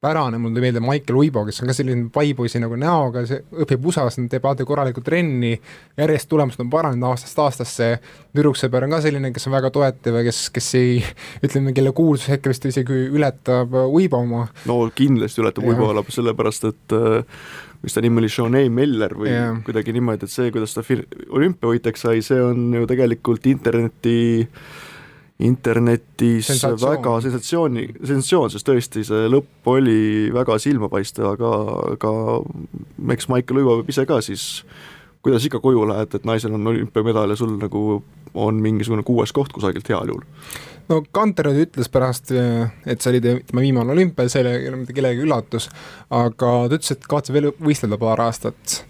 pärane, 0.00 0.38
mul 0.38 0.52
tuli 0.52 0.60
meelde 0.60 0.80
Michael 0.80 1.16
Uibo, 1.18 1.42
kes 1.46 1.58
on 1.62 1.70
ka 1.70 1.74
selline 1.74 2.06
paipoisi 2.14 2.60
nagu 2.62 2.76
näoga, 2.78 3.24
see 3.26 3.40
õpib 3.64 3.88
USA-s, 3.90 4.20
teeb 4.30 4.44
alati 4.46 4.66
korralikku 4.68 5.02
trenni, 5.02 5.56
järjest 5.98 6.28
tulemused 6.30 6.62
on 6.62 6.70
paranenud 6.70 7.08
aastast 7.08 7.40
aastasse, 7.42 7.88
tüdruksõber 8.36 8.86
on 8.86 8.94
ka 8.94 9.00
selline, 9.02 9.32
kes 9.34 9.48
on 9.50 9.56
väga 9.56 9.72
toetav 9.74 10.20
ja 10.20 10.22
kes, 10.28 10.44
kes 10.54 10.68
ei, 10.78 11.00
ütleme, 11.42 11.74
kelle 11.74 11.90
kuulsus 11.96 12.30
hetkel 12.30 12.54
vist 12.54 12.68
isegi 12.70 13.00
ületab 13.10 13.74
Uibo 13.88 14.22
oma. 14.22 14.44
no 14.70 14.84
kindlasti 14.94 15.42
ületab 15.42 15.66
Uibo 15.66 15.90
sellepärast 16.14 16.70
et 16.70 16.94
äh, 16.94 17.42
mis 17.82 17.94
ta 17.94 18.02
nimi 18.02 18.22
oli, 18.22 18.28
Shonei 18.32 18.68
Meller 18.72 19.14
või 19.14 19.30
yeah. 19.30 19.56
kuidagi 19.66 19.94
niimoodi, 19.94 20.26
et 20.26 20.34
see, 20.34 20.52
kuidas 20.54 20.74
ta 20.74 20.82
fir-, 20.86 21.06
olümpiavõitjaks 21.30 22.06
sai, 22.08 22.22
see 22.26 22.40
on 22.42 22.68
ju 22.74 22.88
tegelikult 22.90 23.46
interneti 23.50 24.18
äh, 24.42 24.62
internetis 25.38 26.48
sensatsioon. 26.50 26.90
väga 26.96 27.14
sensatsiooni, 27.22 27.84
sensatsioon, 28.02 28.50
sest 28.50 28.66
tõesti 28.66 29.04
see 29.06 29.28
lõpp 29.30 29.70
oli 29.70 29.98
väga 30.34 30.56
silmapaistev, 30.62 31.28
aga, 31.36 31.52
aga 31.94 32.12
eks 33.14 33.28
Maicel 33.30 33.60
Uivo 33.62 33.76
ise 33.86 34.06
ka 34.08 34.18
siis 34.24 34.64
kuidas 35.22 35.44
ikka 35.48 35.60
koju 35.60 35.86
lähed, 35.88 36.14
et 36.14 36.24
naisel 36.28 36.54
on 36.56 36.66
olümpiamedal 36.72 37.34
ja 37.34 37.36
sul 37.36 37.56
nagu 37.58 38.02
on 38.34 38.62
mingisugune 38.62 39.02
kuues 39.06 39.32
koht 39.32 39.52
kusagilt 39.52 39.88
heal 39.88 40.10
juhul? 40.12 40.24
no 40.88 41.02
Kanter 41.12 41.50
ütles 41.52 41.90
pärast, 41.92 42.32
et 42.32 43.02
see 43.02 43.12
oli 43.12 43.20
tema 43.22 43.62
viimane 43.64 43.92
olümpia, 43.92 44.30
see 44.32 44.44
ei 44.46 44.70
ole 44.70 44.82
mitte 44.82 44.96
kellegi 44.96 45.24
üllatus, 45.26 45.68
aga 46.08 46.52
ta 46.68 46.78
ütles, 46.78 46.94
et 46.94 47.06
kavatseb 47.08 47.36
veel 47.36 47.52
võistelda 47.60 48.00
paar 48.00 48.24
aastat 48.24 48.82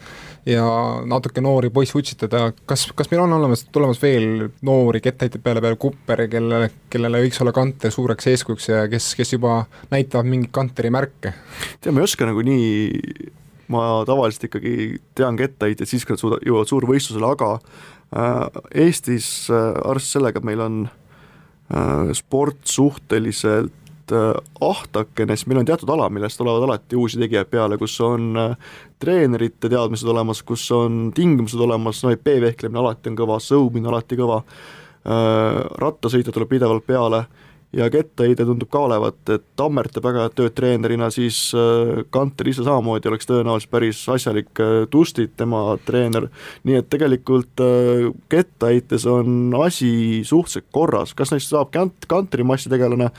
ja 0.49 0.65
natuke 1.09 1.43
noori 1.45 1.71
poisse 1.75 1.99
utsitada, 1.99 2.53
kas, 2.69 2.87
kas 2.97 3.11
meil 3.11 3.25
on 3.25 3.35
olemas, 3.37 3.65
tulemas 3.75 4.01
veel 4.03 4.49
noori 4.65 5.03
kettaheitjaid 5.05 5.45
peale, 5.45 5.63
peale 5.65 5.81
Kupperi, 5.81 6.29
kellele, 6.33 6.71
kellele 6.91 7.25
võiks 7.25 7.43
olla 7.43 7.53
Kanter 7.57 7.93
suureks 7.93 8.31
eeskujuks 8.33 8.71
ja 8.71 8.85
kes, 8.91 9.11
kes 9.19 9.35
juba 9.35 9.61
näitavad 9.93 10.31
mingeid 10.31 10.55
Kanteri 10.55 10.93
märke? 10.95 11.35
tead, 11.81 11.93
ma 11.93 12.03
ei 12.03 12.09
oska 12.09 12.29
nagu 12.29 12.45
nii, 12.47 13.33
ma 13.73 14.05
tavaliselt 14.09 14.49
ikkagi 14.49 15.01
tean 15.19 15.37
kettaheitjaid 15.39 15.91
siis, 15.91 16.07
kui 16.07 16.17
nad 16.17 16.23
suuda-, 16.23 16.41
jõuavad 16.47 16.71
suurvõistlusele, 16.71 17.33
aga 17.35 17.51
äh, 17.59 18.63
Eestis 18.87 19.29
äh, 19.53 19.73
arvestades 19.85 20.15
sellega, 20.17 20.41
et 20.41 20.49
meil 20.49 20.63
on 20.65 20.79
äh, 20.89 22.15
sport 22.17 22.63
suhteliselt 22.69 24.15
äh, 24.15 24.31
ahtakene, 24.65 25.37
siis 25.37 25.49
meil 25.51 25.63
on 25.63 25.69
teatud 25.69 25.93
ala, 25.93 26.09
millest 26.13 26.41
tulevad 26.41 26.65
alati 26.69 26.99
uusi 26.99 27.21
tegijaid 27.21 27.53
peale, 27.53 27.79
kus 27.81 27.99
on 28.05 28.31
äh, 28.41 28.75
treenerite 29.03 29.71
teadmised 29.71 30.09
olemas, 30.09 30.43
kus 30.47 30.65
on 30.75 31.11
tingimused 31.17 31.61
olemas, 31.61 32.03
no 32.05 32.15
EP-vehklemine 32.17 32.81
alati 32.81 33.13
on 33.13 33.21
kõva, 33.21 33.41
sõumine 33.45 33.93
alati 33.93 34.19
kõva 34.19 34.41
äh,, 34.43 35.61
rattasõitja 35.85 36.35
tuleb 36.35 36.57
pidevalt 36.57 36.89
peale 36.89 37.27
ja 37.73 37.89
kettaheide 37.93 38.47
tundub 38.49 38.71
ka 38.73 38.81
olevat, 38.87 39.19
et 39.35 39.45
Tammert 39.59 39.93
teeb 39.93 40.07
väga 40.07 40.25
head 40.25 40.37
tööd 40.39 40.55
treenerina, 40.57 41.11
siis 41.13 41.51
äh, 41.57 42.01
Kanter 42.15 42.49
ise 42.49 42.65
samamoodi 42.65 43.11
oleks 43.11 43.29
tõenäoliselt 43.29 43.73
päris 43.73 44.01
asjalik 44.09 44.63
äh, 44.65 44.87
Tustit, 44.91 45.35
tema 45.37 45.63
treener, 45.85 46.31
nii 46.69 46.79
et 46.81 46.89
tegelikult 46.93 47.61
äh, 47.65 48.09
kettaheites 48.33 49.05
on 49.11 49.53
asi 49.61 49.91
suhteliselt 50.25 50.71
korras, 50.73 51.13
kas 51.19 51.35
neist 51.35 51.53
saab 51.53 51.73
kant-, 51.75 52.09
kantri 52.09 52.47
massitegelane, 52.49 53.11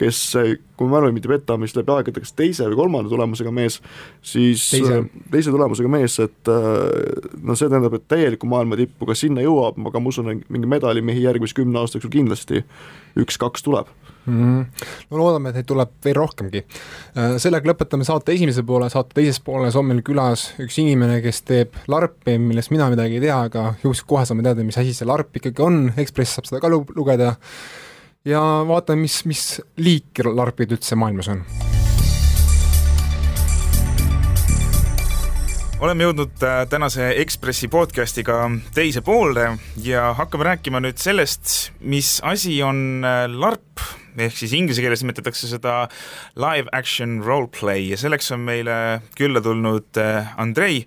kes, 0.00 0.20
kui 0.76 0.88
ma 0.88 0.98
mälu 0.98 1.12
mind 1.14 1.28
ei 1.28 1.34
peta, 1.34 1.58
mis 1.60 1.76
läbi 1.76 1.94
aegade 1.94 2.22
kas 2.22 2.34
teise 2.36 2.68
või 2.70 2.80
kolmanda 2.82 3.12
tulemusega 3.12 3.52
mees, 3.54 3.80
siis 4.22 4.64
teise, 4.72 5.02
teise 5.32 5.54
tulemusega 5.54 5.92
mees, 5.92 6.18
et 6.24 6.52
no 7.42 7.56
see 7.58 7.70
tähendab, 7.70 7.96
et 7.98 8.08
täielikku 8.10 8.48
maailma 8.50 8.78
tippu, 8.80 9.08
kas 9.08 9.24
sinna 9.24 9.44
jõuab, 9.44 9.80
aga 9.90 10.02
ma 10.02 10.12
usun, 10.12 10.32
mingi 10.48 10.70
medalimehi 10.70 11.24
järgmise 11.26 11.56
kümne 11.56 11.82
aasta 11.82 11.98
jooksul 11.98 12.14
kindlasti 12.18 12.64
üks-kaks 13.20 13.64
tuleb 13.64 13.92
mm. 14.26 14.60
-hmm. 14.60 14.84
no 15.10 15.18
loodame, 15.18 15.48
et 15.48 15.60
neid 15.60 15.66
tuleb 15.66 15.92
veel 16.04 16.16
rohkemgi. 16.18 16.62
Äh, 17.16 17.36
sellega 17.42 17.70
lõpetame 17.70 18.04
saate 18.04 18.34
esimese 18.34 18.62
poole, 18.66 18.90
saate 18.90 19.14
teises 19.14 19.40
pooles 19.40 19.76
on 19.76 19.88
meil 19.90 20.02
külas 20.06 20.48
üks 20.62 20.78
inimene, 20.82 21.20
kes 21.24 21.42
teeb 21.48 21.80
larpi, 21.88 22.38
millest 22.42 22.72
mina 22.74 22.90
midagi 22.92 23.20
ei 23.20 23.26
tea, 23.28 23.40
aga 23.50 23.66
juhuslikult 23.82 24.12
kohe 24.16 24.26
saame 24.28 24.46
teada, 24.46 24.64
mis 24.64 24.78
asi 24.78 24.94
see 24.94 25.08
larp 25.08 25.36
ikkagi 25.36 25.62
on, 25.62 25.80
Ekspress 25.96 26.38
saab 26.38 26.50
seda 26.50 26.62
ka 26.62 26.70
lugeda 26.70 27.34
ja 28.26 28.42
vaatame, 28.68 29.06
mis, 29.06 29.22
mis 29.28 29.44
liiki 29.80 30.26
larpid 30.26 30.74
üldse 30.76 30.98
maailmas 30.98 31.30
on. 31.32 31.42
Oleme 35.76 36.06
jõudnud 36.06 36.40
äh, 36.40 36.62
tänase 36.72 37.10
Ekspressi 37.20 37.68
podcastiga 37.68 38.46
teise 38.74 39.02
poolde 39.04 39.50
ja 39.84 40.08
hakkame 40.16 40.46
rääkima 40.48 40.80
nüüd 40.80 40.96
sellest, 41.00 41.74
mis 41.84 42.16
asi 42.24 42.56
on 42.64 43.04
äh, 43.04 43.26
LARP 43.28 43.84
ehk 44.16 44.32
siis 44.38 44.54
inglise 44.56 44.80
keeles 44.80 45.02
nimetatakse 45.04 45.50
seda 45.50 45.74
live 46.40 46.72
action 46.72 47.18
roleplay 47.24 47.90
ja 47.90 48.00
selleks 48.00 48.32
on 48.32 48.46
meile 48.48 48.76
külla 49.18 49.42
tulnud 49.44 50.00
äh, 50.00 50.32
Andrei, 50.40 50.80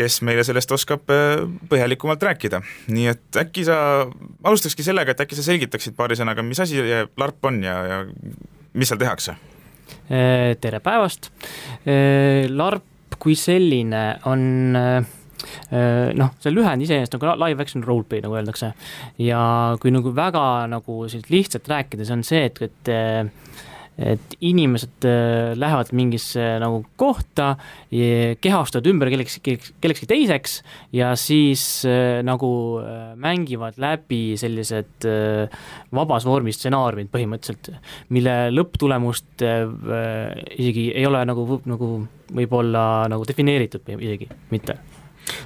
kes 0.00 0.20
meile 0.26 0.44
sellest 0.46 0.72
oskab 0.76 1.12
äh, 1.12 1.44
põhjalikumalt 1.70 2.24
rääkida. 2.30 2.62
nii 2.88 3.06
et 3.12 3.40
äkki 3.44 3.66
sa 3.68 3.78
alustakski 4.44 4.86
sellega, 4.86 5.14
et 5.14 5.24
äkki 5.26 5.38
sa 5.38 5.46
selgitaksid 5.46 5.96
paari 5.98 6.18
sõnaga, 6.18 6.44
mis 6.46 6.60
asi 6.62 6.80
LARP 6.80 7.50
on 7.50 7.62
ja, 7.64 7.78
ja 7.92 8.02
mis 8.72 8.90
seal 8.90 9.00
tehakse? 9.00 9.36
Äh, 10.10 10.56
tere 10.60 10.82
päevast! 10.84 11.30
LARP 12.50 12.86
kui 13.20 13.34
selline 13.36 14.04
on 14.30 14.42
Äh, 15.70 16.10
noh, 16.18 16.32
see 16.42 16.52
lühend 16.52 16.84
iseenesest 16.84 17.14
nagu 17.16 17.34
live 17.40 17.64
action 17.64 17.84
roleplay, 17.86 18.22
nagu 18.24 18.36
öeldakse. 18.36 18.72
ja 19.22 19.40
kui 19.80 19.92
nagu 19.94 20.12
väga 20.16 20.66
nagu 20.70 21.04
selliselt 21.06 21.32
lihtsalt 21.32 21.70
rääkida, 21.70 22.06
see 22.06 22.16
on 22.16 22.24
see, 22.26 22.42
et, 22.50 22.60
et 22.66 22.92
et 24.00 24.36
inimesed 24.40 25.06
äh, 25.08 25.52
lähevad 25.58 25.92
mingisse 25.96 26.44
nagu 26.62 26.82
kohta, 27.00 27.54
kehastuvad 28.40 28.88
ümber 28.90 29.10
kellekski, 29.12 29.56
kellekski 29.82 30.08
teiseks 30.10 30.60
ja 30.96 31.12
siis 31.20 31.64
äh, 31.88 32.20
nagu 32.26 32.50
mängivad 33.20 33.78
läbi 33.80 34.36
sellised 34.40 35.06
vabas 35.94 36.26
vormis 36.28 36.58
stsenaariumid 36.60 37.10
põhimõtteliselt, 37.12 37.72
mille 38.14 38.36
lõpptulemust 38.54 39.44
isegi 39.44 40.86
ei 40.94 41.04
ole 41.08 41.22
nagu, 41.28 41.60
nagu 41.68 41.90
võib-olla 42.30 42.84
nagu 43.10 43.26
defineeritud 43.28 43.90
isegi 43.98 44.30
mitte 44.54 44.78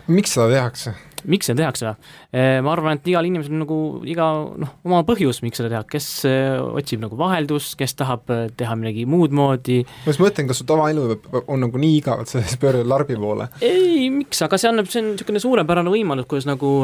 miks 0.07 0.35
seda 0.37 0.51
tehakse? 0.53 0.95
Miks 1.31 1.49
seda 1.49 1.63
tehakse? 1.63 1.95
Eh, 2.35 2.59
ma 2.65 2.75
arvan, 2.75 2.99
et 2.99 3.09
igal 3.11 3.27
inimesel 3.29 3.55
on 3.55 3.65
nagu 3.65 3.79
iga 4.11 4.29
noh, 4.65 4.75
oma 4.87 5.03
põhjus, 5.07 5.41
miks 5.45 5.61
seda 5.61 5.71
teha, 5.73 5.85
kes 5.89 6.09
otsib 6.27 7.03
nagu 7.05 7.19
vaheldust, 7.21 7.77
kes 7.81 7.97
tahab 8.01 8.31
eh, 8.35 8.47
teha 8.57 8.77
midagi 8.81 9.07
muud 9.11 9.35
moodi. 9.37 9.83
ma 10.05 10.13
just 10.13 10.23
mõtlen, 10.23 10.51
kas 10.51 10.63
su 10.63 10.69
tavaelu 10.69 11.09
on 11.45 11.67
nagu 11.67 11.81
nii 11.81 11.99
igav, 12.01 12.25
et 12.25 12.33
sa 12.33 12.43
siis 12.45 12.61
pöördud 12.61 12.89
larbi 12.91 13.19
poole? 13.21 13.49
ei, 13.65 14.09
miks, 14.15 14.43
aga 14.45 14.61
see 14.61 14.71
annab, 14.71 14.91
see 14.93 15.03
on 15.03 15.13
niisugune 15.15 15.43
suurepärane 15.43 15.93
võimalus, 15.93 16.29
kuidas 16.31 16.49
nagu 16.51 16.77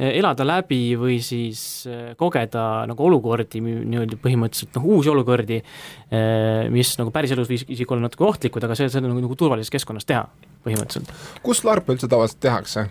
elada 0.00 0.44
läbi 0.48 0.94
või 0.96 1.18
siis 1.20 1.84
kogeda 2.16 2.86
nagu 2.88 3.04
olukordi, 3.04 3.60
nii-öelda 3.60 4.16
põhimõtteliselt 4.22 4.78
noh, 4.78 4.86
uusi 4.94 5.10
olukordi, 5.12 5.58
mis 6.72 6.94
nagu 6.96 7.12
päriselus 7.12 7.50
võis 7.50 7.66
isegi 7.66 7.90
olla 7.90 8.06
natuke 8.06 8.24
ohtlikud, 8.24 8.64
aga 8.64 8.78
see, 8.78 8.88
seda 8.88 9.04
nagu, 9.04 9.20
nagu 9.20 9.36
turvalises 9.36 9.72
keskkonnas 9.74 10.08
teha 10.08 10.24
põhimõtteliselt. 10.64 11.12
kus 11.44 11.62
larpe 11.66 11.92
üldse 11.94 12.08
tavaliselt 12.08 12.40
tehakse? 12.42 12.86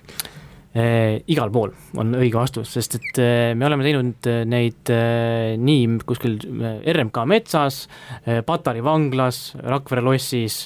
Eh, 0.72 1.18
igal 1.28 1.50
pool 1.51 1.74
on 2.00 2.13
õige 2.16 2.38
vastus, 2.40 2.70
sest 2.72 2.94
et 2.96 3.18
eh, 3.20 3.50
me 3.60 3.66
oleme 3.68 3.84
teinud 3.84 4.30
eh, 4.32 4.46
neid 4.48 4.92
nii 5.60 5.98
kuskil 6.08 6.38
RMK 6.88 7.25
metsas, 7.28 7.82
Patari 8.48 8.80
vanglas, 8.86 9.42
Rakvere 9.60 10.04
lossis, 10.06 10.62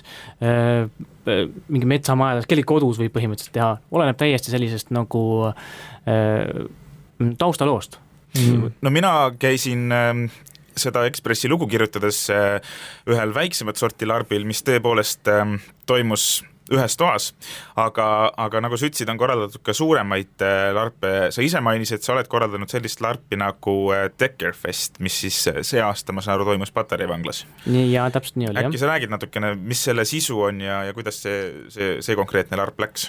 mingi 1.25 1.89
metsamajades, 1.89 2.45
kellegi 2.45 2.69
kodus 2.69 3.01
võib 3.01 3.15
põhimõtteliselt 3.17 3.55
teha, 3.57 3.71
oleneb 3.97 4.21
täiesti 4.21 4.53
sellisest 4.53 4.93
nagu 4.93 5.23
taustaloost. 7.41 7.97
Mm.. 8.35 8.73
no 8.85 8.91
mina 8.93 9.13
käisin 9.41 9.87
seda 10.75 11.05
Ekspressi 11.09 11.49
lugu 11.49 11.65
kirjutades 11.71 12.27
ühel 12.29 13.33
väiksemat 13.33 13.79
sorti 13.79 14.05
larbil, 14.05 14.45
mis 14.45 14.61
tõepoolest 14.67 15.31
ähm, 15.31 15.57
toimus 15.89 16.43
ühes 16.73 16.95
toas, 16.97 17.29
aga, 17.77 18.05
aga 18.41 18.61
nagu 18.63 18.77
sa 18.79 18.87
ütlesid, 18.87 19.09
on 19.11 19.19
korraldatud 19.21 19.61
ka 19.65 19.73
suuremaid 19.75 20.41
äh, 20.41 20.71
larpe, 20.73 21.11
sa 21.33 21.43
ise 21.45 21.61
mainisid, 21.61 22.01
sa 22.01 22.15
oled 22.15 22.29
korraldanud 22.31 22.71
sellist 22.71 23.03
larpi 23.05 23.37
nagu 23.37 23.75
Deckerfest, 24.17 24.97
äh, 24.97 25.05
mis 25.05 25.19
siis 25.21 25.37
äh, 25.51 25.59
see 25.67 25.83
aasta, 25.83 26.15
ma 26.15 26.23
saan 26.25 26.39
aru, 26.39 26.47
toimus 26.49 26.73
Patarei 26.73 27.05
vanglas. 27.09 27.43
jaa, 27.69 28.07
täpselt 28.13 28.39
nii 28.41 28.49
oli, 28.49 28.63
jah. 28.63 28.69
äkki 28.71 28.81
sa 28.81 28.89
räägid 28.89 29.13
natukene, 29.13 29.53
mis 29.59 29.83
selle 29.85 30.07
sisu 30.09 30.39
on 30.47 30.63
ja, 30.65 30.79
ja 30.87 30.95
kuidas 30.97 31.21
see, 31.21 31.43
see, 31.73 31.91
see 32.05 32.17
konkreetne 32.17 32.57
larp 32.57 32.81
läks? 32.81 33.05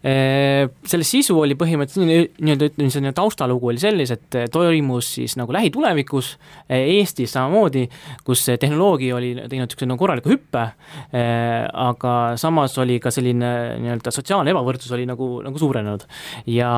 Selle 0.00 1.06
sisu 1.06 1.40
oli 1.42 1.58
põhimõtteliselt 1.58 2.38
nii-öelda, 2.38 2.70
ütleme, 2.70 2.94
selline 2.94 3.14
taustalugu 3.16 3.72
oli 3.72 3.82
selles, 3.82 4.14
et 4.14 4.38
toimus 4.54 5.16
siis 5.16 5.34
nagu 5.40 5.54
lähitulevikus 5.56 6.36
Eestis 6.70 7.34
samamoodi, 7.34 7.88
kus 8.24 8.46
tehnoloogia 8.60 9.18
oli 9.18 9.34
teinud 9.40 9.66
niisuguse 9.66 9.90
nagu 9.90 10.00
korraliku 10.00 10.30
hüppe, 10.30 10.64
aga 11.10 12.14
samas 12.40 12.78
oli 12.78 12.99
ka 13.02 13.12
selline 13.14 13.54
nii-öelda 13.82 14.12
sotsiaalne 14.14 14.54
ebavõrdsus 14.54 14.92
oli 14.96 15.08
nagu, 15.08 15.32
nagu 15.46 15.60
suurenenud 15.60 16.06
ja 16.50 16.70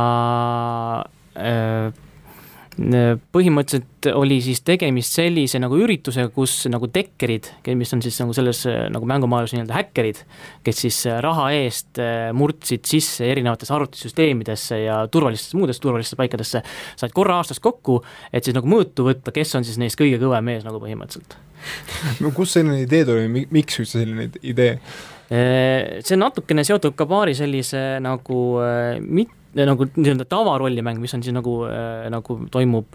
äh, 1.37 1.93
põhimõtteliselt 2.73 4.09
oli 4.17 4.39
siis 4.45 4.63
tegemist 4.65 5.13
sellise 5.19 5.61
nagu 5.61 5.77
üritusega, 5.77 6.31
kus 6.33 6.55
nagu 6.73 6.89
tekkerid, 6.93 7.51
mis 7.77 7.93
on 7.93 8.03
siis 8.05 8.17
nagu 8.23 8.33
selles 8.37 8.63
nagu 8.93 9.09
mängumaailmas 9.09 9.53
nii-öelda 9.53 9.77
häkkerid, 9.77 10.23
kes 10.65 10.83
siis 10.87 11.03
raha 11.25 11.51
eest 11.59 12.01
äh, 12.01 12.31
murdsid 12.37 12.89
sisse 12.89 13.29
erinevatesse 13.29 13.77
arvutisüsteemidesse 13.77 14.83
ja 14.87 15.03
turvalistesse, 15.13 15.57
muudesse 15.61 15.85
turvalistesse 15.85 16.21
paikadesse, 16.21 16.65
said 16.97 17.15
korra 17.17 17.39
aastas 17.43 17.61
kokku, 17.63 18.01
et 18.33 18.45
siis 18.45 18.57
nagu 18.57 18.71
mõõtu 18.71 19.07
võtta, 19.11 19.35
kes 19.37 19.57
on 19.59 19.69
siis 19.69 19.81
neist 19.83 20.01
kõige 20.01 20.21
kõvem 20.23 20.49
mees 20.53 20.65
nagu 20.67 20.81
põhimõtteliselt. 20.83 21.37
no 22.25 22.33
kust 22.35 22.57
selline 22.57 22.87
idee 22.87 23.05
tuli, 23.07 23.47
miks 23.53 23.83
üldse 23.83 24.01
selline 24.01 24.31
idee? 24.41 24.79
Äh, 25.33 26.03
see 26.05 26.19
on 26.19 26.27
natukene 26.27 26.61
seotud 26.67 26.93
ka 26.99 27.07
paari 27.09 27.33
sellise 27.33 27.81
nagu 28.05 28.41
äh, 28.61 28.99
mit-, 29.01 29.33
nagu 29.57 29.87
nii-öelda 29.89 30.27
tavarollimäng, 30.29 30.99
mis 31.01 31.15
on 31.17 31.23
siis 31.25 31.33
nagu, 31.33 31.55
äh, 31.71 32.11
nagu 32.13 32.37
toimub 32.53 32.93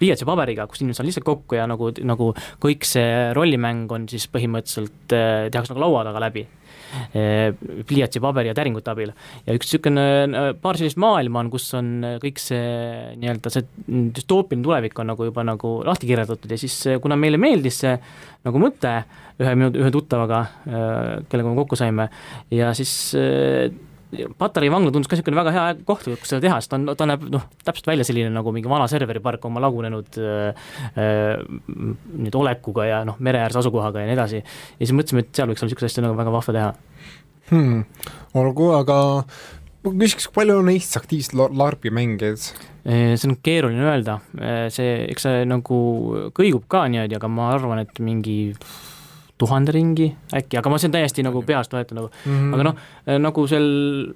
pliiatsi 0.00 0.28
paberiga, 0.28 0.64
kus 0.70 0.80
inimesed 0.80 1.02
saavad 1.02 1.10
lihtsalt 1.10 1.26
kokku 1.26 1.58
ja 1.58 1.66
nagu, 1.68 1.90
nagu 2.08 2.30
kõik 2.64 2.88
see 2.88 3.10
rollimäng 3.36 3.92
on 3.92 4.08
siis 4.08 4.24
põhimõtteliselt, 4.32 5.04
tehakse 5.10 5.74
nagu 5.74 5.84
laua 5.84 6.06
taga 6.08 6.24
läbi 6.24 6.46
pliiatsi, 7.12 8.22
paberi 8.22 8.50
ja 8.50 8.56
täringute 8.56 8.90
abil. 8.92 9.12
ja 9.46 9.56
üks 9.56 9.68
niisugune, 9.70 10.54
paar 10.62 10.78
sellist 10.78 10.98
maailma 11.00 11.44
on, 11.44 11.50
kus 11.52 11.68
on 11.78 11.90
kõik 12.22 12.40
see 12.42 12.64
nii-öelda 13.20 13.52
see 13.52 13.66
düstoopiline 14.16 14.64
tulevik 14.66 14.98
on 14.98 15.12
nagu 15.12 15.28
juba 15.28 15.44
nagu 15.46 15.74
lahti 15.86 16.10
kirjeldatud 16.10 16.50
ja 16.50 16.58
siis 16.60 16.78
kuna 17.02 17.18
meile 17.20 17.40
meeldis 17.40 17.82
see 17.84 17.94
nagu 18.46 18.62
mõte, 18.62 18.94
ühe 19.40 19.54
minu, 19.58 19.70
ühe 19.76 19.92
tuttavaga, 19.92 20.44
kellega 21.28 21.48
me 21.48 21.56
kokku 21.60 21.78
saime 21.78 22.08
ja 22.54 22.72
siis 22.76 22.94
Patarei 24.10 24.70
vangla 24.72 24.90
tundus 24.90 25.06
ka 25.10 25.14
niisugune 25.14 25.38
väga 25.38 25.52
hea 25.54 25.66
koht, 25.86 26.08
kus 26.18 26.32
seda 26.32 26.42
teha, 26.42 26.56
sest 26.58 26.72
ta 26.72 26.78
on, 26.80 26.88
ta 26.98 27.06
näeb 27.06 27.28
noh, 27.30 27.44
täpselt 27.62 27.86
välja 27.92 28.06
selline 28.08 28.32
nagu 28.34 28.50
mingi 28.54 28.70
vana 28.70 28.88
serveripark 28.90 29.44
oma 29.46 29.62
lagunenud 29.62 30.18
äh, 30.18 30.66
äh, 30.98 31.44
nüüd 31.70 32.38
olekuga 32.40 32.88
ja 32.88 33.00
noh, 33.06 33.20
mere 33.22 33.44
ääres 33.44 33.60
asukohaga 33.62 34.02
ja 34.02 34.10
nii 34.10 34.16
edasi. 34.18 34.42
ja 34.42 34.82
siis 34.82 34.96
mõtlesime, 34.96 35.22
et 35.22 35.30
seal 35.36 35.50
võiks 35.50 35.62
olla 35.62 35.70
niisugust 35.70 35.90
asja 35.92 36.04
nagu 36.06 36.18
väga 36.18 36.34
vahva 36.34 36.56
teha 36.56 36.72
hmm.. 37.52 37.84
olgu, 38.42 38.68
aga 38.80 38.98
ma 39.86 39.94
küsiks, 40.02 40.26
palju 40.34 40.58
on 40.60 40.72
Eestis 40.74 40.98
aktiivseid 41.00 41.56
LARP-i 41.62 41.94
mängijaid? 41.94 42.50
see 42.80 43.28
on 43.28 43.36
keeruline 43.44 43.84
öelda, 43.84 44.18
see, 44.72 44.94
eks 45.12 45.26
see 45.26 45.42
nagu 45.46 45.80
kõigub 46.36 46.64
ka 46.70 46.86
niimoodi, 46.90 47.18
aga 47.18 47.28
ma 47.30 47.50
arvan, 47.54 47.84
et 47.84 48.00
mingi 48.02 48.38
tuhande 49.40 49.74
ringi 49.74 50.08
äkki, 50.36 50.58
aga 50.60 50.72
ma 50.72 50.80
see 50.80 50.90
on 50.90 50.96
täiesti 50.96 51.24
nagu 51.26 51.42
peast 51.46 51.72
võetud 51.74 51.98
nagu 51.98 52.10
mm, 52.10 52.34
-hmm. 52.34 52.52
aga 52.56 52.66
noh, 52.68 52.82
nagu 53.26 53.46
sel 53.50 53.66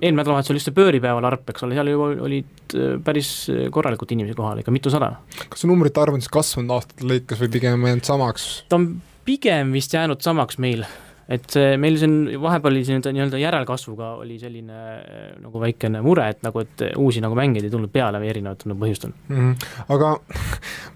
eelmine 0.00 0.21
nädalavahetus 0.21 0.52
oli 0.52 0.61
just 0.62 0.70
see 0.70 0.77
pööripäeva 0.77 1.22
larp, 1.25 1.48
eks 1.51 1.66
ole, 1.66 1.79
seal 1.79 1.92
juba 1.92 2.11
olid 2.29 2.77
äh, 2.77 2.94
päris 3.05 3.33
korralikult 3.75 4.12
inimesi 4.16 4.37
kohal, 4.38 4.61
ikka 4.62 4.75
mitusada. 4.75 5.14
kas 5.48 5.64
see 5.64 5.70
numbrite 5.70 6.01
arv 6.03 6.18
on 6.18 6.25
siis 6.25 6.33
kasvanud 6.35 6.77
aastate 6.77 7.09
lõikes 7.09 7.42
või 7.44 7.53
pigem 7.59 7.88
jäänud 7.90 8.09
samaks? 8.11 8.48
ta 8.68 8.81
on 8.81 8.90
pigem 9.25 9.72
vist 9.75 9.94
jäänud 9.94 10.20
samaks 10.25 10.59
meil, 10.62 10.85
et 11.28 11.56
meil 11.80 11.96
siin 12.00 12.16
vahepeal 12.40 12.74
oli 12.74 12.84
siin 12.84 13.02
nii-öelda 13.04 13.40
järelkasvuga 13.40 14.10
oli 14.20 14.38
selline 14.40 14.80
äh, 14.96 15.28
nagu 15.40 15.60
väikene 15.62 16.02
mure, 16.04 16.26
et 16.34 16.42
nagu, 16.44 16.64
et 16.64 16.84
uusi 17.00 17.22
nagu 17.24 17.37
mängijaid 17.38 17.68
ei 17.68 17.72
tulnud 17.72 17.92
peale 17.92 18.20
erinevatel 18.28 18.72
nagu 18.72 18.84
põhjustel 18.84 19.14
mm. 19.28 19.37
-hmm. 19.37 19.68
aga 19.94 20.14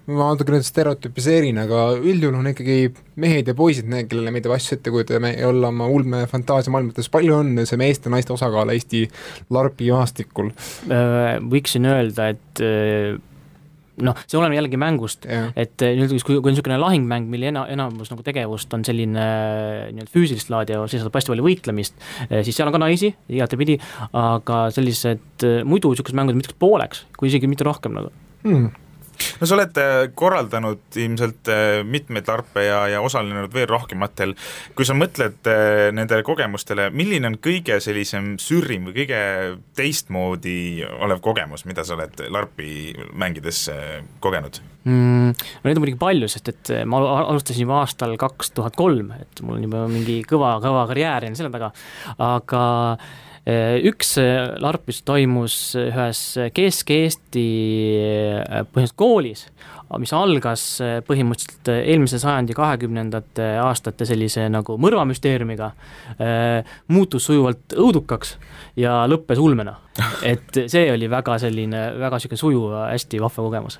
ma 0.09 0.31
natuke 0.31 0.55
nüüd 0.55 0.65
stereotüpiseerin, 0.65 1.59
aga 1.61 1.85
üldjuhul 1.97 2.39
on 2.39 2.51
ikkagi 2.51 2.77
mehed 3.19 3.49
ja 3.49 3.55
poisid 3.57 3.89
need, 3.89 4.09
kellele 4.09 4.33
meeldib 4.33 4.53
asju 4.55 4.77
ette 4.77 4.93
kujutada 4.93 5.33
ja 5.33 5.49
olla 5.49 5.69
oma 5.73 5.87
ulme 5.91 6.25
fantaasiamaailmates, 6.31 7.09
palju 7.13 7.35
on 7.35 7.65
see 7.65 7.79
meeste-naiste 7.79 8.33
osakaal 8.33 8.73
Eesti 8.73 9.05
larpi 9.53 9.91
maastikul? 9.93 10.53
Äh, 10.89 11.37
võiksin 11.51 11.87
öelda, 11.89 12.29
et 12.35 12.63
äh, 12.63 13.17
noh, 14.05 14.17
see 14.25 14.39
oleneb 14.39 14.57
jällegi 14.57 14.79
mängust, 14.81 15.27
et 15.29 15.85
eh, 15.85 15.95
nii-öelda 15.97 16.19
kui, 16.19 16.37
kui 16.39 16.51
on 16.51 16.55
niisugune 16.55 16.79
lahingmäng, 16.81 17.29
mille 17.31 17.51
ena, 17.51 17.65
enamus 17.71 18.11
nagu 18.13 18.25
tegevust 18.25 18.73
on 18.75 18.85
selline 18.87 19.23
eh, 19.23 19.85
nii-öelda 19.93 20.13
füüsilist 20.13 20.51
laadi 20.53 20.75
ja 20.75 20.83
sisaldab 20.89 21.19
hästi 21.19 21.33
palju 21.33 21.47
võitlemist, 21.47 21.97
eh, 22.27 22.41
siis 22.47 22.57
seal 22.59 22.69
on 22.71 22.75
ka 22.75 22.83
naisi 22.83 23.13
igatepidi, 23.29 23.79
aga 24.17 24.65
sellised 24.75 25.47
muidu 25.67 25.93
niisugused 25.93 26.17
mängud 26.17 26.35
on 26.35 26.43
mitte 26.43 26.57
pooleks, 26.59 27.05
kui 27.17 27.31
isegi 27.31 27.49
mitte 27.51 27.67
rohkem 27.67 27.97
nagu. 27.97 28.13
Hmm 28.45 28.69
no 29.39 29.47
sa 29.47 29.55
oled 29.57 29.79
äh, 29.81 29.97
korraldanud 30.17 30.99
ilmselt 30.99 31.51
äh, 31.51 31.81
mitmeid 31.87 32.29
larpe 32.29 32.65
ja, 32.65 32.81
ja 32.91 33.01
osalenud 33.05 33.53
veel 33.53 33.67
rohkematel. 33.69 34.35
kui 34.75 34.87
sa 34.87 34.95
mõtled 34.97 35.49
äh, 35.49 35.89
nendele 35.95 36.25
kogemustele, 36.27 36.89
milline 36.95 37.31
on 37.31 37.37
kõige 37.43 37.79
sellisem 37.83 38.35
sürrim 38.41 38.89
või 38.89 38.97
kõige 39.01 39.21
teistmoodi 39.77 40.57
olev 40.99 41.23
kogemus, 41.25 41.65
mida 41.69 41.85
sa 41.87 41.97
oled 41.97 42.25
larpi 42.29 42.93
mängides 43.13 43.65
kogenud 44.23 44.61
mm,? 44.83 45.31
no 45.31 45.69
neid 45.69 45.79
on 45.79 45.85
muidugi 45.85 46.01
palju, 46.01 46.29
sest 46.31 46.51
et 46.53 46.73
ma 46.89 47.01
alustasin 47.21 47.65
juba 47.65 47.81
aastal 47.83 48.15
kaks 48.19 48.53
tuhat 48.57 48.77
kolm, 48.79 49.13
et 49.19 49.43
mul 49.45 49.59
on 49.59 49.65
juba 49.69 49.87
mingi 49.91 50.21
kõva, 50.27 50.57
kõva 50.63 50.85
karjäär 50.91 51.27
jäänud 51.27 51.39
selle 51.39 51.53
taga, 51.53 51.73
aga 52.23 52.61
üks 53.89 54.15
äh, 54.21 54.55
larp, 54.61 54.85
mis 54.89 55.01
toimus 55.07 55.55
ühes 55.79 56.21
Kesk-Eesti 56.55 57.45
äh, 57.99 58.63
põhimõtteliselt 58.67 58.99
koolis, 58.99 59.45
mis 59.97 60.13
algas 60.13 60.63
põhimõtteliselt 61.07 61.71
eelmise 61.73 62.19
sajandi 62.21 62.53
kahekümnendate 62.57 63.47
aastate 63.63 64.05
sellise 64.05 64.45
nagu 64.53 64.77
mõrvamüsteeriumiga, 64.81 65.71
muutus 66.93 67.25
sujuvalt 67.29 67.73
õudukaks 67.73 68.35
ja 68.77 69.01
lõppes 69.09 69.41
ulmena 69.41 69.77
et 70.31 70.59
see 70.71 70.87
oli 70.93 71.09
väga 71.11 71.37
selline, 71.41 71.81
väga 71.99 72.19
niisugune 72.19 72.39
sujuv, 72.39 72.75
hästi 72.89 73.21
vahva 73.21 73.45
kogemus. 73.45 73.79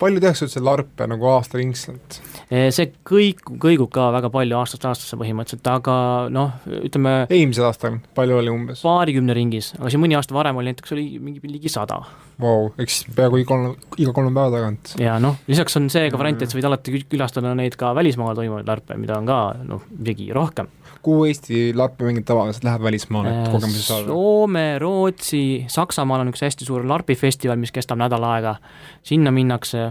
palju 0.00 0.22
tehakse 0.22 0.46
üldse 0.46 0.62
larpe 0.64 1.06
nagu 1.10 1.28
aastaringselt? 1.34 2.18
see 2.48 2.88
kõik, 3.06 3.44
kõigub 3.62 3.90
ka 3.94 4.08
väga 4.14 4.30
palju 4.34 4.58
aastast 4.58 4.86
aastasse 4.88 5.18
põhimõtteliselt, 5.20 5.66
aga 5.70 5.96
noh, 6.32 6.56
ütleme 6.80 7.14
eelmisel 7.28 7.68
aastal, 7.68 8.00
palju 8.16 8.40
oli 8.40 8.54
umbes? 8.54 8.84
paarikümne 8.86 9.36
ringis, 9.36 9.72
aga 9.78 9.92
siin 9.92 10.02
mõni 10.02 10.18
aasta 10.18 10.36
varem 10.36 10.60
oli 10.60 10.72
näiteks 10.72 10.96
oli 10.96 11.06
mingi 11.22 11.42
ligi 11.50 11.72
sada. 11.72 12.00
Vau, 12.40 12.70
eks 12.80 13.02
peaaegu 13.12 13.42
iga 13.42 13.58
iga 14.00 14.14
kolme 14.16 14.32
päeva 14.34 14.56
tagant. 14.56 14.94
ja 15.00 15.18
noh, 15.22 15.38
lisaks 15.50 15.76
on 15.80 15.88
see 15.92 16.10
ka 16.10 16.20
variant, 16.20 16.42
et 16.42 16.52
sa 16.52 16.58
võid 16.58 16.68
alati 16.70 17.04
külastada 17.10 17.54
neid 17.58 17.76
ka 17.80 17.94
välismaal 17.98 18.38
toimuvaid 18.38 18.68
larpe, 18.70 18.98
mida 19.00 19.18
on 19.18 19.28
ka 19.28 19.40
noh, 19.66 19.86
isegi 20.00 20.30
rohkem 20.36 20.70
kuhu 21.02 21.24
Eesti 21.24 21.72
larpimängija 21.76 22.24
tavaliselt 22.28 22.64
läheb 22.64 22.82
välismaale, 22.82 23.30
et 23.30 23.52
kogemusi 23.52 23.82
saada? 23.82 24.06
Soome, 24.10 24.64
Rootsi, 24.78 25.64
Saksamaal 25.72 26.24
on 26.24 26.32
üks 26.32 26.44
hästi 26.44 26.68
suur 26.68 26.84
larpifestival, 26.88 27.56
mis 27.60 27.72
kestab 27.72 28.00
nädal 28.00 28.24
aega, 28.28 28.58
sinna 29.06 29.32
minnakse 29.32 29.86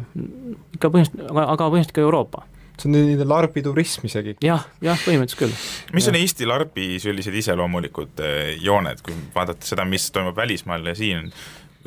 ikka 0.75 0.91
põhimõtteliselt, 0.93 1.31
aga, 1.31 1.47
aga 1.55 1.69
põhimõtteliselt 1.69 1.97
ka 1.97 2.05
Euroopa 2.05 2.45
see 2.79 2.87
on 2.87 2.95
nii-öelda 2.95 3.25
larbiturism 3.27 4.05
isegi 4.07 4.35
ja,. 4.37 4.53
jah, 4.53 4.67
jah, 4.85 5.01
põhimõtteliselt 5.03 5.41
küll. 5.41 5.95
mis 5.97 6.07
on 6.11 6.17
Eesti 6.19 6.47
larbi 6.47 6.91
sellised 7.03 7.35
iseloomulikud 7.41 8.21
eh, 8.23 8.53
jooned, 8.63 9.01
kui 9.03 9.17
vaadata 9.33 9.67
seda, 9.67 9.87
mis 9.89 10.07
toimub 10.15 10.37
välismaal 10.37 10.87
ja 10.87 10.95
siin, 10.95 11.27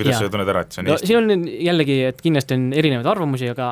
kuidas 0.02 0.20
sa 0.20 0.30
tunned 0.32 0.52
ära, 0.52 0.64
et 0.66 0.74
see 0.74 0.82
on 0.82 0.88
no, 0.88 0.96
Eesti? 0.96 1.10
siin 1.10 1.20
on 1.20 1.46
jällegi, 1.48 1.98
et 2.10 2.20
kindlasti 2.24 2.56
on 2.58 2.66
erinevaid 2.82 3.08
arvamusi, 3.12 3.48
aga 3.52 3.68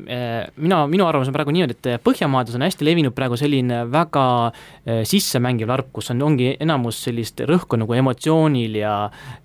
äh, 0.00 0.36
mina, 0.62 0.84
minu 0.90 1.06
arvamus 1.08 1.30
on 1.30 1.36
praegu 1.36 1.54
niimoodi, 1.54 1.78
et 1.78 2.02
Põhjamaades 2.04 2.56
on 2.58 2.64
hästi 2.66 2.86
levinud 2.86 3.14
praegu 3.16 3.38
selline 3.40 3.84
väga 3.92 4.26
äh, 4.48 5.02
sissemängiv 5.08 5.70
larp, 5.70 5.90
kus 5.94 6.12
on, 6.14 6.22
ongi 6.26 6.52
enamus 6.62 7.02
sellist 7.06 7.44
rõhku 7.48 7.78
nagu 7.80 7.96
emotsioonil 7.96 8.80
ja 8.80 8.94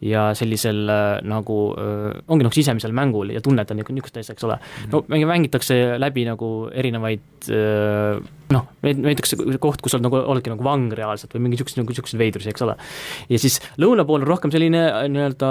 ja 0.06 0.30
sellisel 0.38 0.84
äh, 0.89 1.20
nagu 1.28 1.60
äh, 1.76 2.24
ongi 2.28 2.48
nagu 2.48 2.56
sisemisel 2.56 2.96
mängul 2.96 3.34
ja 3.36 3.44
tunned 3.44 3.72
on 3.72 3.82
niisugust 3.82 4.20
asja, 4.22 4.36
eks 4.36 4.48
ole. 4.48 4.60
no 4.92 5.04
mängitakse 5.10 6.00
läbi 6.00 6.26
nagu 6.28 6.52
erinevaid 6.74 7.50
äh, 7.50 8.20
noh, 8.53 8.67
näiteks 8.83 9.35
koht, 9.62 9.81
kus 9.83 9.95
sa 9.95 10.01
nagu 10.01 10.19
oledki 10.19 10.53
nagu 10.53 10.65
vang 10.65 10.93
reaalselt 10.97 11.33
või 11.35 11.45
mingi 11.45 11.57
niisuguseid, 11.57 11.83
nagu 11.83 11.93
niisuguseid 11.93 12.21
veidrusi, 12.21 12.53
eks 12.53 12.65
ole. 12.65 12.77
ja 13.29 13.41
siis 13.41 13.59
lõuna 13.81 14.05
pool 14.09 14.23
on 14.23 14.29
rohkem 14.29 14.53
selline 14.53 14.85
nii-öelda 15.13 15.49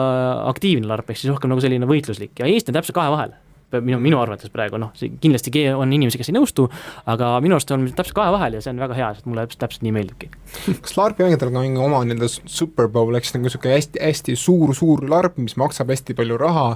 aktiivne 0.50 0.90
larp, 0.90 1.11
ehk 1.11 1.20
siis 1.20 1.32
rohkem 1.32 1.52
nagu 1.52 1.64
selline 1.64 1.88
võitluslik 1.88 2.42
ja 2.42 2.50
Eesti 2.50 2.74
on 2.74 2.80
täpselt 2.80 2.98
kahe 2.98 3.12
vahel 3.14 3.37
minu, 3.76 3.98
minu 4.00 4.18
arvates 4.20 4.50
praegu 4.52 4.78
noh, 4.80 4.94
kindlasti 5.20 5.52
on 5.76 5.92
inimesi, 5.92 6.20
kes 6.20 6.30
ei 6.30 6.37
nõustu, 6.37 6.66
aga 7.11 7.34
minu 7.44 7.56
arust 7.58 7.72
on 7.74 7.87
täpselt 7.90 8.16
kahe 8.16 8.32
vahel 8.32 8.56
ja 8.56 8.62
see 8.64 8.72
on 8.72 8.80
väga 8.80 8.96
hea, 8.96 9.11
sest 9.16 9.28
mulle 9.28 9.44
täpselt, 9.44 9.62
täpselt 9.64 9.84
nii 9.87 9.94
meeldibki. 9.98 10.30
kas 10.84 10.96
LARP-i 10.96 11.26
mängijatel 11.26 11.52
on 11.52 11.58
ka 11.58 11.64
mingi 11.66 11.84
oma 11.84 12.00
nii-öelda 12.08 12.30
Super 12.58 12.88
Bowl 12.92 13.18
siis 13.20 13.37
nagu 13.37 13.48
niisugune 13.48 13.76
hästi, 13.76 14.02
hästi 14.04 14.37
suur-suur 14.40 15.04
LARP, 15.11 15.40
mis 15.42 15.58
maksab 15.61 15.92
hästi 15.92 16.16
palju 16.18 16.40
raha, 16.40 16.70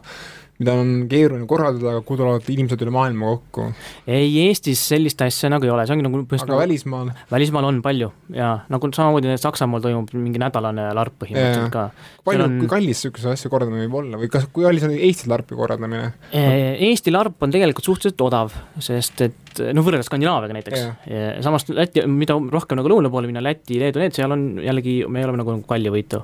mida 0.61 0.75
on 0.79 0.91
keeruline 1.11 1.47
korraldada, 1.49 1.97
aga 1.97 2.05
kuhu 2.07 2.21
tulevad 2.21 2.49
inimesed 2.53 2.83
üle 2.85 2.93
maailma 2.95 3.33
kokku. 3.35 3.67
ei, 4.07 4.29
Eestis 4.47 4.83
sellist 4.93 5.23
asja 5.25 5.51
nagu 5.53 5.67
ei 5.67 5.73
ole, 5.73 5.87
see 5.89 5.97
ongi 5.97 6.07
nagu 6.07 6.21
aga 6.23 6.39
nagu, 6.45 6.59
välismaal? 6.61 7.13
välismaal 7.33 7.69
on 7.71 7.81
palju 7.85 8.11
jaa, 8.37 8.53
nagu 8.73 8.91
samamoodi 8.95 9.37
Saksamaal 9.43 9.83
toimub 9.85 10.13
mingi 10.15 10.43
nädalane 10.43 10.91
larp 10.97 11.17
põhimõtteliselt 11.23 11.73
ka. 11.75 11.87
palju 12.29 12.47
on..., 12.47 12.59
kui 12.63 12.71
kallis 12.71 13.03
niisuguseid 13.03 13.35
asju 13.35 13.53
korraldamine 13.53 13.89
võib 13.89 13.99
olla 14.03 14.21
või 14.21 14.31
kas, 14.33 14.47
kui 14.53 14.67
kallis 14.69 14.87
on 14.87 14.95
Eesti 14.95 15.33
larpi 15.33 15.59
korraldamine? 15.59 16.13
Eesti 16.91 17.15
larp 17.15 17.43
on 17.43 17.55
tegelikult 17.55 17.89
suhteliselt 17.89 18.27
odav, 18.29 18.55
sest 18.83 19.25
et 19.27 19.63
noh, 19.73 19.85
võrreldes 19.85 20.09
Skandinaaviaga 20.11 20.57
näiteks, 20.57 20.87
samas 21.45 21.67
Läti, 21.73 22.05
mida 22.11 22.37
rohkem 22.37 22.79
nagu 22.79 22.93
lõuna 22.93 23.11
poole 23.13 23.31
minna, 23.31 23.43
Läti, 23.45 23.81
Leedu, 23.81 24.03
need, 24.03 24.15
seal 24.17 24.35
on 24.35 24.47
jällegi, 24.63 25.01
me 25.09 25.25
oleme 25.27 25.43
nagu 25.43 25.59
kaljuvõitu. 25.69 26.23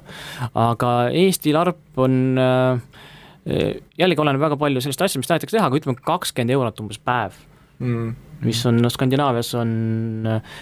aga 0.58 0.94
Eesti 1.16 1.54
larp 1.56 2.02
on 2.04 2.18
äh, 2.38 3.06
jällegi 3.48 4.22
oleneb 4.24 4.42
väga 4.42 4.58
palju 4.60 4.82
sellest 4.84 5.04
asjast, 5.04 5.22
mis 5.22 5.30
tahetakse 5.30 5.56
teha, 5.56 5.68
aga 5.68 5.78
ütleme 5.80 6.00
kakskümmend 6.04 6.54
eurot 6.56 6.82
umbes 6.82 7.00
päev 7.00 7.36
mm.. 7.80 8.08
mis 8.44 8.62
on, 8.68 8.80
noh 8.82 8.92
Skandinaavias 8.92 9.54
on 9.58 9.70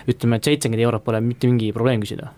ütleme, 0.09 0.39
et 0.39 0.51
seitsekümmend 0.51 0.85
eurot 0.87 1.07
pole 1.07 1.23
mitte 1.25 1.51
mingi 1.51 1.73
probleem 1.77 2.05
küsida. 2.05 2.31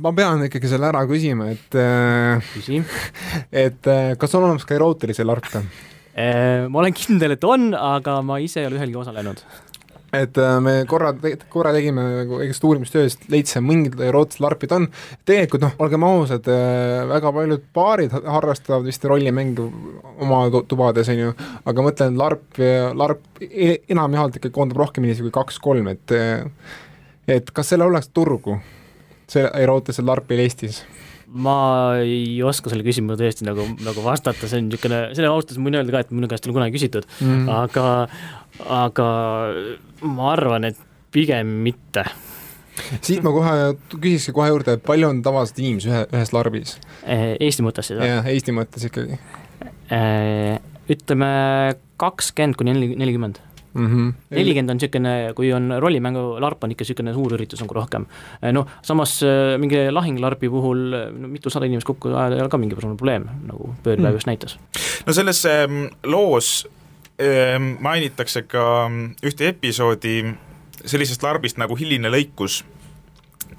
ma 0.00 0.14
pean 0.16 0.42
ikkagi 0.48 0.70
selle 0.70 0.90
ära 0.90 1.04
küsima, 1.10 1.50
et 1.54 1.78
äh, 1.78 2.52
küsi. 2.54 2.82
et 3.66 3.90
äh, 3.90 4.12
kas 4.18 4.34
on 4.34 4.48
olemas 4.48 4.66
ka 4.66 4.76
erootilisi 4.78 5.26
larpe? 5.26 5.64
Äh, 6.10 6.66
ma 6.66 6.82
olen 6.82 6.96
kindel, 6.96 7.36
et 7.36 7.44
on, 7.46 7.70
aga 7.76 8.20
ma 8.26 8.40
ise 8.42 8.64
ei 8.64 8.70
ole 8.70 8.80
ühelgi 8.80 8.98
osalenud 9.04 9.44
et 10.16 10.38
äh, 10.38 10.56
me 10.62 10.74
korra, 10.90 11.12
korra 11.52 11.72
tegime 11.76 12.04
nagu 12.22 12.40
väikest 12.40 12.64
uurimistööst, 12.66 13.26
leidsime 13.32 13.66
mingid 13.68 14.00
erootilised 14.02 14.42
larpid 14.44 14.74
on, 14.74 14.88
tegelikult 15.28 15.64
noh, 15.64 15.76
olgem 15.84 16.06
ausad, 16.06 16.50
äh, 16.50 17.04
väga 17.10 17.32
paljud 17.36 17.66
paarid 17.76 18.16
harrastavad 18.18 18.88
vist 18.88 19.06
rollimänge 19.06 19.68
oma 20.20 20.42
tubades, 20.68 21.10
on 21.12 21.24
ju, 21.24 21.34
aga 21.70 21.86
mõtlen, 21.86 22.18
larp, 22.20 22.62
larp 22.98 23.44
e-, 23.46 23.80
enamjaolt 23.92 24.40
ikkagi 24.40 24.54
koondab 24.56 24.82
rohkem 24.84 25.06
inimesi 25.06 25.26
kui 25.26 25.34
kaks-kolm, 25.34 25.92
et 25.94 26.16
et 27.30 27.50
kas 27.54 27.70
sellel 27.70 27.92
oleks 27.92 28.10
turgu, 28.14 28.58
see 29.30 29.44
erootilisel 29.62 30.08
larpil 30.10 30.42
Eestis? 30.42 30.82
Ma 31.30 31.56
ei 32.02 32.40
oska 32.42 32.72
selle 32.72 32.84
küsimusele 32.86 33.20
tõesti 33.20 33.46
nagu, 33.46 33.66
nagu 33.84 34.02
vastata, 34.04 34.48
see 34.48 34.58
on 34.58 34.70
niisugune, 34.70 35.02
selle 35.14 35.30
ausalt 35.30 35.52
öeldes 35.52 35.60
ma 35.60 35.68
võin 35.68 35.78
öelda 35.80 35.94
ka, 35.94 36.02
et 36.02 36.14
minu 36.14 36.30
käest 36.30 36.46
ei 36.46 36.50
ole 36.50 36.58
kunagi 36.58 36.74
küsitud 36.74 37.06
mm., 37.20 37.44
aga, 37.54 37.84
aga 38.80 39.06
ma 40.06 40.32
arvan, 40.32 40.66
et 40.72 40.80
pigem 41.14 41.52
mitte 41.66 42.04
siit 43.04 43.22
ma 43.24 43.32
kohe 43.34 43.54
küsikski 43.92 44.34
kohe 44.36 44.48
juurde, 44.50 44.76
et 44.78 44.82
palju 44.86 45.10
on 45.10 45.20
tavaliselt 45.24 45.60
inimesi 45.62 45.90
ühe, 45.90 46.02
ühes 46.16 46.32
larbis? 46.34 46.74
Eh, 47.04 47.34
Eesti 47.36 47.66
mõttes 47.66 47.90
siis 47.90 48.00
või? 48.00 48.08
jah, 48.08 48.26
Eesti 48.30 48.54
mõttes 48.56 48.86
ikkagi. 48.88 49.18
Eh, 49.94 50.56
ütleme 50.90 51.30
kakskümmend 52.00 52.58
kuni 52.58 52.74
nelikümmend. 52.74 53.42
Nelikümmend 53.74 54.74
on 54.74 54.80
niisugune, 54.80 55.14
kui 55.38 55.52
on 55.54 55.70
rollimängu 55.82 56.24
larp, 56.42 56.64
on 56.64 56.74
ikka 56.74 56.86
niisugune 56.86 57.14
suur 57.14 57.36
üritus 57.38 57.62
nagu 57.62 57.76
rohkem. 57.76 58.08
Eh, 58.42 58.50
noh, 58.56 58.66
samas 58.82 59.20
mingi 59.62 59.86
lahinglarpi 59.92 60.50
puhul 60.50 60.84
no, 60.90 61.30
mitusada 61.30 61.68
inimest 61.70 61.88
kokku 61.88 62.14
ajada 62.14 62.38
ei 62.38 62.44
ole 62.44 62.52
ka 62.52 62.60
mingi 62.60 62.76
probleem, 62.78 63.28
nagu 63.46 63.74
Pöörpäev 63.84 64.10
mm. 64.10 64.18
just 64.18 64.30
näitas. 64.30 64.58
no 65.06 65.12
selles 65.16 65.44
ähm, 65.46 65.88
loos 66.04 66.66
Ehm, 67.20 67.74
mainitakse 67.84 68.46
ka 68.48 68.88
ühte 69.28 69.50
episoodi 69.50 70.22
sellisest 70.88 71.20
larbist 71.20 71.58
nagu 71.60 71.76
Hiline 71.76 72.08
lõikus, 72.08 72.62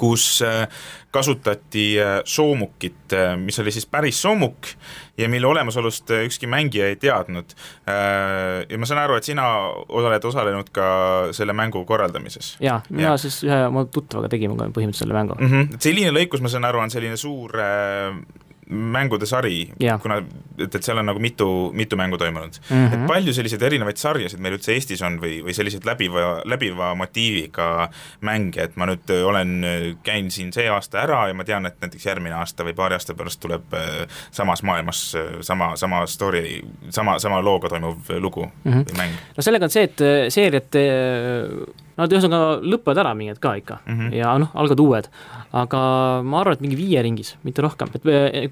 kus 0.01 0.41
äh, 0.41 0.67
kasutati 1.11 1.99
äh, 2.01 2.21
soomukit, 2.25 3.13
äh, 3.13 3.37
mis 3.37 3.59
oli 3.61 3.71
siis 3.71 3.85
päris 3.85 4.21
soomuk 4.21 4.73
ja 5.17 5.29
mille 5.29 5.47
olemasolust 5.47 6.09
ükski 6.25 6.47
mängija 6.49 6.87
ei 6.89 6.95
teadnud. 6.95 7.53
ja 8.69 8.77
ma 8.79 8.87
saan 8.89 9.01
aru, 9.03 9.17
et 9.19 9.27
sina 9.27 9.43
oled 9.89 10.23
osalenud 10.25 10.71
ka 10.73 10.85
selle 11.35 11.53
mängu 11.53 11.83
korraldamises. 11.85 12.55
jaa, 12.63 12.79
mina 12.89 13.11
ja. 13.11 13.17
siis 13.21 13.43
ühe 13.45 13.59
oma 13.67 13.83
tuttavaga 13.85 14.31
tegime 14.31 14.55
põhimõtteliselt 14.55 15.03
selle 15.03 15.17
mängu 15.17 15.35
mm. 15.37 15.51
-hmm. 15.51 15.77
see 15.77 15.91
Hiline 15.91 16.15
lõikus, 16.15 16.41
ma 16.41 16.49
saan 16.49 16.65
aru, 16.65 16.81
on 16.81 16.93
selline 16.93 17.19
suur 17.19 17.53
mängude 18.71 19.25
sari, 19.25 19.73
kuna 20.01 20.21
et, 20.57 20.75
et 20.75 20.83
seal 20.83 20.99
on 21.01 21.07
nagu 21.09 21.19
mitu, 21.19 21.47
mitu 21.75 21.97
mängu 21.99 22.17
toimunud 22.17 22.57
mm. 22.69 22.75
-hmm. 22.75 22.93
et 22.93 23.07
palju 23.07 23.33
selliseid 23.33 23.61
erinevaid 23.61 23.97
sarjasid 23.97 24.39
meil 24.39 24.55
üldse 24.55 24.73
Eestis 24.73 25.01
on 25.01 25.19
või, 25.21 25.41
või 25.45 25.53
selliseid 25.53 25.85
läbiva, 25.85 26.41
läbiva 26.45 26.93
motiiviga 26.95 27.89
mänge, 28.21 28.63
et 28.63 28.75
ma 28.75 28.87
nüüd 28.89 29.11
olen, 29.25 29.53
käin 30.03 30.31
siin 30.31 30.53
see 30.53 30.69
aasta 30.69 31.01
ära 31.03 31.27
ja 31.27 31.35
ma 31.37 31.43
tean, 31.47 31.65
et 31.65 31.77
näiteks 31.81 32.05
järgmine 32.05 32.35
aasta 32.35 32.65
või 32.67 32.75
paari 32.77 32.95
aasta 32.95 33.15
pärast 33.17 33.41
tuleb 33.43 33.73
äh, 33.73 34.07
samas 34.31 34.63
maailmas 34.63 35.03
äh, 35.15 35.39
sama, 35.41 35.75
sama 35.75 36.05
story, 36.07 36.61
sama, 36.89 37.19
sama 37.19 37.41
looga 37.41 37.69
toimuv 37.69 38.09
lugu 38.19 38.45
mm 38.63 38.71
-hmm. 38.71 38.85
või 38.89 38.97
mäng? 38.97 39.21
no 39.37 39.43
sellega 39.43 39.65
on 39.65 39.75
see, 39.77 39.83
et 39.83 40.01
äh, 40.01 40.29
seeriad 40.29 40.79
Nad 41.99 42.13
ühesõnaga 42.13 42.59
lõpevad 42.63 43.01
ära 43.03 43.11
mingid 43.17 43.39
ka 43.43 43.53
ikka 43.59 43.79
mm 43.83 43.97
-hmm. 43.97 44.13
ja 44.15 44.33
noh, 44.39 44.51
algavad 44.55 44.79
uued. 44.79 45.09
aga 45.51 45.79
ma 46.23 46.39
arvan, 46.39 46.53
et 46.55 46.61
mingi 46.63 46.77
viie 46.79 47.01
ringis, 47.03 47.35
mitte 47.43 47.61
rohkem, 47.61 47.89
et 47.95 48.05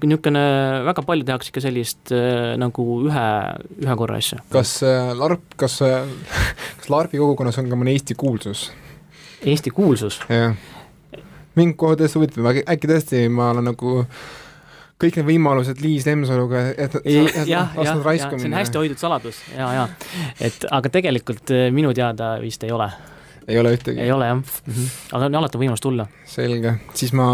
niisugune 0.04 0.42
väga 0.84 1.02
palju 1.02 1.24
tehakse 1.24 1.48
ikka 1.48 1.62
sellist 1.64 2.12
äh, 2.12 2.56
nagu 2.60 2.84
ühe, 3.06 3.28
ühe 3.80 3.96
korra 3.96 4.18
asja. 4.20 4.42
kas 4.52 4.82
äh, 4.82 5.14
LARP, 5.16 5.56
kas 5.56 5.80
äh,, 5.82 6.04
kas 6.76 6.90
LARP-i 6.90 7.18
kogukonnas 7.18 7.58
on 7.58 7.70
ka 7.70 7.76
mõni 7.80 7.96
Eesti 7.96 8.14
kuulsus? 8.14 8.70
Eesti 9.44 9.70
kuulsus? 9.70 10.20
jah. 10.28 10.54
mind 11.56 11.76
kohe 11.76 11.96
tõesti 11.96 12.20
huvitab, 12.20 12.52
äkki 12.68 12.90
tõesti 12.92 13.28
ma 13.32 13.50
olen 13.54 13.70
nagu 13.72 14.04
kõik 15.00 15.16
need 15.16 15.26
võimalused 15.30 15.80
Liis 15.80 16.04
Lemsaluga, 16.04 16.66
et, 16.76 16.98
jah, 17.04 17.46
jah, 17.48 17.72
jah, 17.80 18.02
see 18.04 18.44
on 18.44 18.58
hästi 18.58 18.78
hoitud 18.82 19.00
saladus 19.00 19.40
ja, 19.56 19.70
ja 19.72 19.88
et 20.40 20.68
aga 20.70 20.92
tegelikult 20.92 21.54
minu 21.72 21.94
teada 21.96 22.34
vist 22.42 22.68
ei 22.68 22.76
ole 22.76 22.90
ei 23.50 23.58
ole 23.58 23.72
ühtegi? 23.74 24.00
ei 24.00 24.12
ole 24.12 24.26
jah 24.26 24.36
mm, 24.36 24.72
-hmm. 24.74 24.90
aga 25.16 25.28
on 25.28 25.38
alati 25.40 25.60
võimalus 25.60 25.82
tulla. 25.82 26.06
selge, 26.30 26.74
siis 26.94 27.12
ma 27.16 27.26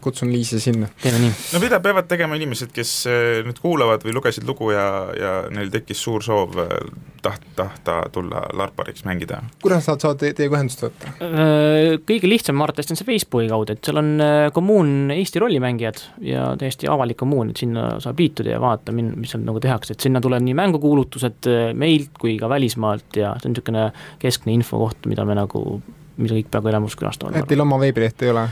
kutsun 0.00 0.32
Liisi 0.32 0.60
sinna. 0.60 0.88
teeme 1.02 1.18
nii. 1.22 1.32
no 1.54 1.60
mida 1.62 1.80
peavad 1.80 2.08
tegema 2.10 2.38
inimesed, 2.38 2.72
kes 2.74 2.94
äh, 3.10 3.40
nüüd 3.46 3.60
kuulavad 3.62 4.04
või 4.06 4.16
lugesid 4.16 4.46
lugu 4.48 4.72
ja, 4.74 4.86
ja 5.18 5.32
neil 5.50 5.70
tekkis 5.70 6.02
suur 6.02 6.24
soov 6.26 6.58
äh, 6.58 6.74
taht-, 7.22 7.46
tahta 7.56 8.02
tulla 8.12 8.42
larpariks 8.52 9.04
mängida? 9.08 9.42
kuidas 9.62 9.88
nad 9.88 10.02
saavad 10.02 10.22
teiega 10.24 10.56
ühendust 10.58 10.84
võtta? 10.86 11.14
Äh, 11.20 11.98
kõige 12.06 12.30
lihtsam, 12.30 12.58
ma 12.58 12.66
arvan, 12.68 12.90
on 12.90 13.00
see 13.00 13.08
Facebooki 13.08 13.50
kaudu, 13.50 13.76
et 13.76 13.84
seal 13.84 14.02
on 14.02 14.10
kommuun 14.54 15.14
Eesti 15.14 15.42
rollimängijad 15.42 16.02
ja 16.24 16.50
täiesti 16.58 16.88
avalik 16.90 17.20
kommuun, 17.20 17.52
et 17.52 17.62
sinna 17.62 17.86
saab 18.02 18.18
liituda 18.20 18.54
ja 18.56 18.60
vaadata, 18.62 18.94
mis 18.94 19.30
seal 19.30 19.44
nagu 19.46 19.60
tehakse, 19.62 19.94
et 19.94 20.06
sinna 20.06 20.20
tuleb 20.22 20.42
nii 20.44 20.56
mängukuulutused 20.58 21.50
meilt 21.78 22.16
kui 22.18 22.36
ka 22.40 22.48
välismaalt 22.50 23.20
ja 23.20 23.34
see 23.38 23.50
on 23.50 23.54
niisugune 23.54 23.86
keskne 24.22 24.54
infokoht, 24.54 25.06
mida 25.10 25.24
me 25.28 25.36
nagu 25.38 25.59
nagu 25.60 25.82
mida 26.20 26.36
kõik 26.36 26.50
peaaegu 26.52 26.70
enamus 26.70 26.96
külastavad. 26.98 27.36
et 27.38 27.48
teil 27.48 27.62
oma 27.62 27.78
veebilehte 27.80 28.26
ei 28.26 28.32
ole? 28.32 28.44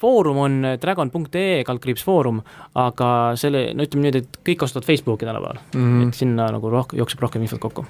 Foorum 0.00 0.40
on 0.44 0.58
dragon.ee 0.80 1.62
kaldkriips 1.66 2.04
foorum, 2.06 2.40
aga 2.80 3.08
selle, 3.40 3.68
no 3.76 3.86
ütleme 3.86 4.08
nüüd, 4.08 4.20
et 4.22 4.38
kõik 4.46 4.62
kasutavad 4.62 4.88
Facebooki 4.88 5.28
tänapäeval 5.28 5.60
mm, 5.74 5.80
-hmm. 5.80 6.08
et 6.08 6.20
sinna 6.20 6.48
nagu 6.54 6.70
rohkem, 6.72 7.00
jookseb 7.02 7.24
rohkem 7.26 7.44
infot 7.44 7.60
kokku. 7.60 7.86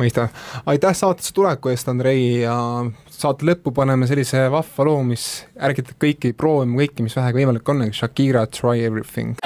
mõista. 0.00 0.28
aitäh 0.66 0.96
saatesse 0.96 1.34
tuleku 1.34 1.72
eest, 1.72 1.88
Andrei, 1.88 2.42
ja 2.42 2.56
saate 3.08 3.46
lõppu 3.46 3.72
paneme 3.74 4.06
sellise 4.06 4.50
vahva 4.50 4.84
loo, 4.84 5.02
mis 5.04 5.46
ärgitab 5.56 5.96
kõiki 6.00 6.34
proovima 6.36 6.82
kõike, 6.82 7.02
mis 7.02 7.16
vähegi 7.16 7.42
võimalik 7.42 7.68
on, 7.68 7.88
Shakira 7.92 8.46
Try 8.46 8.84
Everything. 8.84 9.36